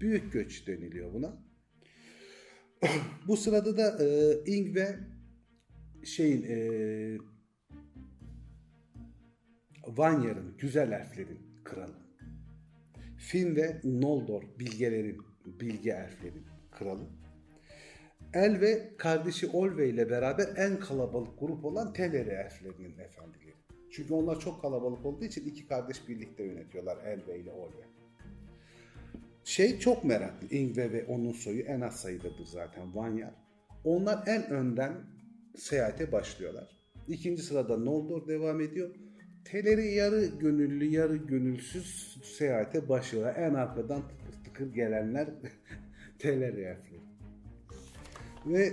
Büyük 0.01 0.33
göç 0.33 0.67
deniliyor 0.67 1.15
buna. 1.15 1.43
bu 3.27 3.37
sırada 3.37 3.77
da 3.77 4.05
e, 4.05 4.35
Ing 4.47 4.77
ve 4.77 4.99
şeyin 6.05 6.43
e, 6.43 7.19
Vanyar'ın, 9.87 10.57
güzel 10.59 10.93
elflerin 10.93 11.41
kralı. 11.65 12.00
Fin 13.21 13.57
ve 13.57 13.81
Noldor, 13.85 14.43
bilgelerin, 14.59 15.19
bilge 15.45 15.91
elflerin 15.91 16.47
kralı. 16.71 17.07
El 18.35 18.61
ve 18.61 18.97
kardeşi 18.97 19.47
Olve 19.47 19.89
ile 19.89 20.11
beraber 20.11 20.49
en 20.57 20.81
kalabalık 20.81 21.41
grup 21.41 21.65
olan 21.65 21.93
Teleri 21.93 22.31
elflerinin 22.31 22.99
efendileri. 22.99 23.55
Çünkü 23.91 24.15
onlar 24.15 24.41
çok 24.41 24.63
kalabalık 24.63 25.07
olduğu 25.07 25.25
için 25.25 25.45
iki 25.47 25.67
kardeş 25.67 26.09
birlikte 26.09 26.45
yönetiyorlar 26.45 27.05
Elve 27.05 27.39
ile 27.39 27.51
Olve. 27.51 27.85
Şey 29.45 29.79
çok 29.79 30.05
meraklı. 30.05 30.49
Ingve 30.57 30.93
ve 30.93 31.05
onun 31.05 31.33
soyu 31.33 31.63
en 31.63 31.81
az 31.81 32.01
sayıdadır 32.01 32.47
zaten 32.47 32.97
Vanyar. 32.97 33.35
Onlar 33.85 34.25
en 34.27 34.51
önden 34.51 34.95
seyahate 35.57 36.13
başlıyorlar. 36.13 36.81
İkinci 37.09 37.43
sırada 37.43 37.77
Noldor 37.77 38.29
devam 38.29 38.61
ediyor. 38.61 38.95
Teleri 39.45 39.95
yarı 39.95 40.27
gönüllü 40.27 40.85
yarı 40.85 41.17
gönülsüz 41.17 42.19
seyahate 42.25 42.89
başlıyorlar. 42.89 43.37
En 43.37 43.55
arkadan 43.55 44.03
tıkır 44.09 44.45
tıkır 44.45 44.75
gelenler 44.75 45.29
Teleri 46.19 46.61
elfleri. 46.61 47.01
Ve 48.47 48.73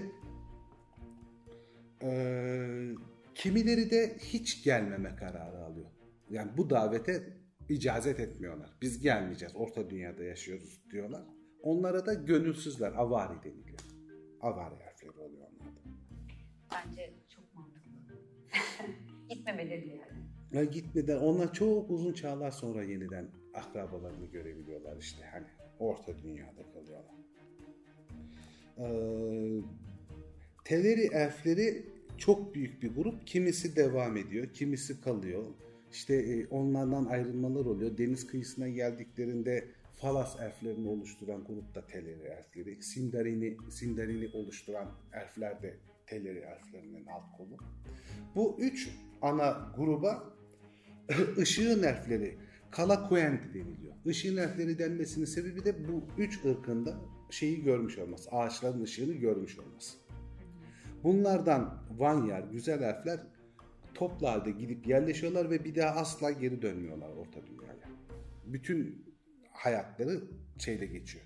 eee, 2.01 2.95
kimileri 3.35 3.91
de 3.91 4.17
hiç 4.19 4.63
gelmeme 4.63 5.15
kararı 5.15 5.57
alıyor. 5.63 5.89
Yani 6.29 6.51
bu 6.57 6.69
davete 6.69 7.23
icazet 7.69 8.19
etmiyorlar. 8.19 8.69
Biz 8.81 8.99
gelmeyeceğiz. 9.01 9.55
Orta 9.55 9.89
dünyada 9.89 10.23
yaşıyoruz 10.23 10.81
diyorlar. 10.91 11.23
Onlara 11.61 12.05
da 12.05 12.13
gönülsüzler. 12.13 12.91
Avari 12.91 13.43
deniliyor. 13.43 13.79
Avari 14.41 14.83
harfleri 14.83 15.19
oluyor 15.19 15.47
onlarda. 15.47 15.79
Bence 16.71 17.13
çok 17.35 17.55
mantıklı. 17.55 17.89
Gitmemeleri 19.29 19.87
yani. 19.89 20.06
Gitmeden 20.51 21.17
onlar 21.17 21.53
çok 21.53 21.89
uzun 21.89 22.13
çağlar 22.13 22.51
sonra 22.51 22.83
yeniden 22.83 23.27
akrabalarını 23.53 24.25
görebiliyorlar 24.25 24.97
işte 24.97 25.25
hani 25.31 25.45
orta 25.79 26.17
dünyada 26.23 26.63
kalıyorlar. 26.73 27.15
Ee, 28.77 29.61
Teleri 30.65 31.09
elfleri 31.13 31.85
çok 32.17 32.55
büyük 32.55 32.83
bir 32.83 32.95
grup. 32.95 33.27
Kimisi 33.27 33.75
devam 33.75 34.17
ediyor, 34.17 34.53
kimisi 34.53 35.01
kalıyor. 35.01 35.43
İşte 35.91 36.15
e, 36.15 36.47
onlardan 36.47 37.05
ayrılmalar 37.05 37.65
oluyor. 37.65 37.97
Deniz 37.97 38.27
kıyısına 38.27 38.69
geldiklerinde 38.69 39.67
Falas 39.93 40.39
elflerini 40.39 40.89
oluşturan 40.89 41.43
grup 41.43 41.75
da 41.75 41.87
Teleri 41.87 42.21
elfleri. 42.21 42.83
Sindarin'i, 42.83 43.57
Sindarin'i 43.69 44.29
oluşturan 44.33 44.91
elfler 45.13 45.61
de 45.61 45.77
Teleri 46.07 46.39
elflerinin 46.39 47.05
alt 47.05 47.37
kolu. 47.37 47.57
Bu 48.35 48.57
üç 48.59 48.89
ana 49.21 49.73
gruba 49.77 50.36
ışığın 51.37 51.83
elfleri, 51.83 52.37
Kalakuent 52.71 53.53
deniliyor. 53.53 53.93
Işığın 54.05 54.37
elfleri 54.37 54.79
denmesinin 54.79 55.25
sebebi 55.25 55.65
de 55.65 55.87
bu 55.87 56.03
üç 56.17 56.45
ırkında 56.45 56.97
şeyi 57.29 57.63
görmüş 57.63 57.97
olması, 57.97 58.31
ağaçların 58.31 58.81
ışığını 58.81 59.13
görmüş 59.13 59.59
olması. 59.59 59.97
Bunlardan 61.03 61.83
Vanyar, 61.97 62.43
güzel 62.51 62.81
elfler 62.81 63.19
toplu 63.93 64.27
halde 64.27 64.51
gidip 64.51 64.87
yerleşiyorlar 64.87 65.49
ve 65.49 65.65
bir 65.65 65.75
daha 65.75 65.99
asla 65.99 66.31
geri 66.31 66.61
dönmüyorlar 66.61 67.09
orta 67.09 67.39
dünyaya. 67.47 67.89
Bütün 68.45 69.05
hayatları 69.51 70.23
şeyde 70.57 70.85
geçiyor. 70.85 71.25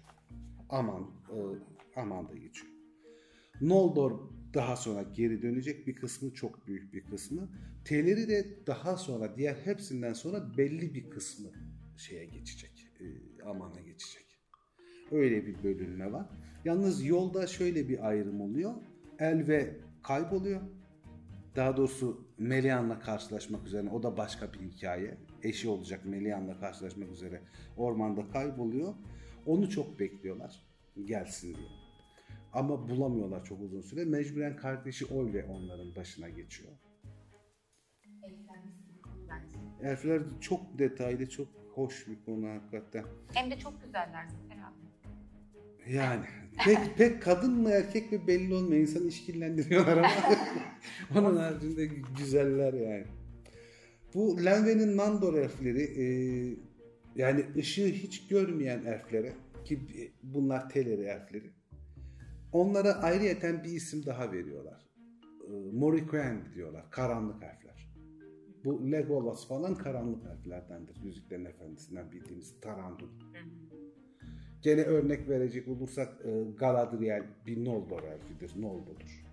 Aman, 0.70 1.12
e, 1.30 1.38
Aman'da 2.00 2.34
geçiyor. 2.34 2.74
Noldor 3.62 4.20
daha 4.54 4.76
sonra 4.76 5.02
geri 5.02 5.41
dönecek 5.41 5.88
bir 5.88 5.96
kısmı 5.96 6.34
çok 6.34 6.67
büyük 6.67 6.94
bir 6.94 7.06
kısmı. 7.06 7.50
Teleri 7.86 8.30
de 8.30 8.46
daha 8.67 8.98
sonra 8.98 9.36
diğer 9.36 9.56
hepsinden 9.56 10.13
sonra 10.13 10.58
belli 10.58 10.94
bir 10.94 11.10
kısmı 11.10 11.50
şeye 11.98 12.26
geçecek. 12.26 12.72
e, 13.00 13.06
Aman'a 13.44 13.82
geçecek. 13.82 14.26
Öyle 15.12 15.46
bir 15.48 15.63
bölünme 15.63 16.12
var. 16.12 16.30
Yalnız 16.65 17.06
yolda 17.06 17.48
şöyle 17.48 17.89
bir 17.89 18.08
ayrım 18.08 18.41
oluyor. 18.41 18.74
Elve 19.20 19.78
kayboluyor. 20.04 20.62
Daha 21.56 21.78
doğrusu 21.78 22.28
Melian'la 22.38 23.00
karşılaşmak 23.00 23.67
üzere 23.67 23.89
o 23.89 24.04
da 24.04 24.17
başka 24.17 24.54
bir 24.54 24.60
hikaye. 24.60 25.17
Eşi 25.44 25.70
olacak 25.70 26.06
Melian'la 26.06 26.60
karşılaşmak 26.60 27.12
üzere 27.12 27.41
ormanda 27.78 28.30
kayboluyor. 28.30 28.94
Onu 29.46 29.70
çok 29.70 30.00
bekliyorlar 30.00 30.62
gelsin 31.06 31.56
diye. 31.56 31.67
Ama 32.54 32.89
bulamıyorlar 32.89 33.46
çok 33.46 33.62
uzun 33.62 33.82
süre. 33.82 34.06
Mecburen 34.06 34.56
kardeşi 34.56 35.06
Olve 35.06 35.46
onların 35.46 35.96
başına 35.96 36.30
geçiyor. 36.30 36.72
Elfler 39.84 40.22
çok 40.42 40.80
detaylı, 40.80 41.30
çok 41.30 41.48
hoş 41.74 42.08
bir 42.08 42.26
konu 42.26 42.50
hakikaten. 42.50 43.04
Hem 43.34 43.52
de 43.52 43.60
çok 43.60 43.84
güzeller 43.84 44.28
Zafer 44.28 44.58
abi. 44.58 44.92
Yani 45.96 46.26
pek 46.66 46.78
pek 46.98 47.22
kadın 47.22 47.54
mı 47.54 47.70
erkek 47.70 48.12
mi 48.12 48.28
belli 48.28 48.54
olmuyor. 48.54 48.82
İnsanı 48.82 49.08
işkillendiriyorlar 49.08 49.98
ama 49.98 50.10
onun 51.16 51.38
haricinde 51.38 51.86
güzeller 52.18 52.74
yani. 52.74 53.06
Bu 54.14 54.46
Lenve'nin 54.46 54.98
Nandor 54.98 55.34
elfleri 55.34 55.84
e, 55.84 56.06
yani 57.16 57.46
ışığı 57.56 57.88
hiç 57.88 58.28
görmeyen 58.28 58.86
elflere 58.86 59.34
ki 59.66 59.80
bunlar 60.24 60.70
Teleri 60.70 61.02
elfleri 61.02 61.52
onlara 62.52 62.94
ayrıyeten 62.94 63.64
bir 63.64 63.70
isim 63.70 64.06
daha 64.06 64.32
veriyorlar. 64.32 64.90
E, 65.48 65.52
Morriquen 65.74 66.54
diyorlar. 66.56 66.92
Karanlık 66.92 67.44
elfler. 67.44 67.61
Bu 68.65 68.91
Legolas 68.91 69.47
falan 69.47 69.76
karanlık 69.76 70.24
elflerdendir. 70.26 70.95
Yüzüklerin 71.04 71.45
Efendisi'nden 71.45 72.12
bildiğimiz 72.12 72.56
Tarandul. 72.62 73.10
Gene 74.62 74.82
örnek 74.82 75.30
verecek 75.30 75.67
olursak 75.67 76.26
e, 76.26 76.43
Galadriel 76.58 77.24
bir 77.47 77.65
Noldor 77.65 78.04
elfidir, 78.04 78.62
Noldor'dur. 78.62 79.24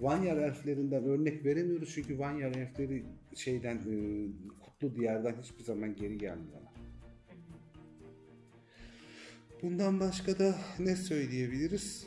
Vanyar 0.00 0.36
elflerinden 0.36 1.04
örnek 1.04 1.44
veremiyoruz 1.44 1.92
çünkü 1.94 2.18
Vanyar 2.18 2.54
elfleri 2.54 3.04
şeyden 3.34 3.76
e, 3.76 3.94
kutlu 4.60 4.94
diyardan 4.94 5.34
hiçbir 5.42 5.64
zaman 5.64 5.96
geri 5.96 6.18
gelmiyorlar. 6.18 6.72
Bundan 9.62 10.00
başka 10.00 10.38
da 10.38 10.58
ne 10.78 10.96
söyleyebiliriz? 10.96 12.06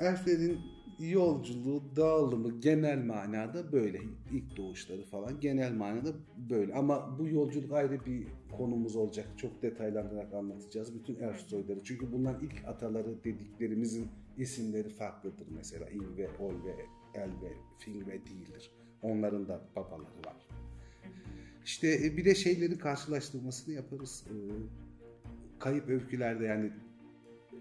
Elflerin 0.00 0.60
yolculuğu, 0.98 1.96
dağılımı 1.96 2.60
genel 2.60 3.04
manada 3.04 3.72
böyle. 3.72 4.00
İlk 4.32 4.56
doğuşları 4.56 5.02
falan 5.02 5.40
genel 5.40 5.72
manada 5.72 6.12
böyle. 6.50 6.74
Ama 6.74 7.18
bu 7.18 7.28
yolculuk 7.28 7.72
ayrı 7.72 8.06
bir 8.06 8.26
konumuz 8.56 8.96
olacak. 8.96 9.28
Çok 9.36 9.62
detaylandırarak 9.62 10.34
anlatacağız 10.34 10.94
bütün 10.94 11.14
elf 11.14 11.40
soyları. 11.40 11.80
Çünkü 11.84 12.12
bunların 12.12 12.46
ilk 12.46 12.64
ataları 12.64 13.24
dediklerimizin 13.24 14.08
isimleri 14.38 14.88
farklıdır 14.88 15.46
mesela. 15.50 15.88
İl 15.88 16.16
ve 16.16 16.28
Ol 16.38 16.54
ve 16.64 16.74
El 17.14 17.30
ve 17.42 17.52
Fing 17.78 18.06
ve 18.06 18.12
değildir. 18.12 18.70
Onların 19.02 19.48
da 19.48 19.60
babaları 19.76 20.18
var. 20.26 20.46
İşte 21.64 22.06
e, 22.06 22.16
bir 22.16 22.24
de 22.24 22.34
şeyleri 22.34 22.78
karşılaştırmasını 22.78 23.74
yaparız. 23.74 24.24
Ee, 24.28 24.34
Kayıp 25.58 25.88
öykülerde 25.88 26.44
yani 26.44 26.72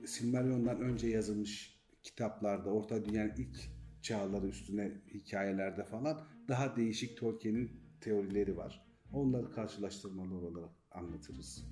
Silmarillion'dan 0.05 0.81
önce 0.81 1.07
yazılmış 1.07 1.78
kitaplarda, 2.03 2.69
Orta 2.69 3.05
Dünya'nın 3.05 3.33
ilk 3.37 3.57
çağları 4.01 4.47
üstüne 4.47 4.91
hikayelerde 5.13 5.83
falan 5.83 6.21
daha 6.47 6.75
değişik 6.75 7.17
Tolkien'in 7.17 7.71
teorileri 8.01 8.57
var. 8.57 8.85
Onları 9.13 9.51
karşılaştırmalı 9.51 10.35
olarak 10.35 10.69
anlatırız. 10.91 11.65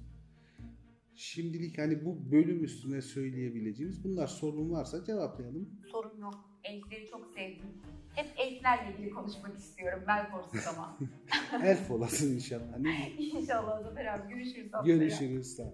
Şimdilik 1.16 1.78
hani 1.78 2.06
bu 2.06 2.32
bölüm 2.32 2.64
üstüne 2.64 3.02
söyleyebileceğimiz 3.02 4.04
bunlar 4.04 4.28
sorun 4.28 4.72
varsa 4.72 5.06
cevaplayalım. 5.06 5.70
Sorun 5.92 6.20
yok. 6.20 6.34
Elfleri 6.64 7.10
çok 7.10 7.28
sevdim. 7.36 7.68
Hep 8.16 8.26
elflerle 8.38 8.94
ilgili 8.94 9.10
konuşmak 9.10 9.58
istiyorum. 9.58 10.04
Ben 10.08 10.32
korkusuz 10.32 10.68
ama. 10.68 10.98
Elf 11.64 11.92
olasın 11.92 12.36
inşallah. 12.36 12.78
Ne? 12.80 13.12
İnşallah 13.18 13.84
Zafer 13.84 14.06
abi 14.06 14.34
görüşürüz. 14.34 14.72
Görüşürüz. 14.86 15.56
Sağ. 15.56 15.74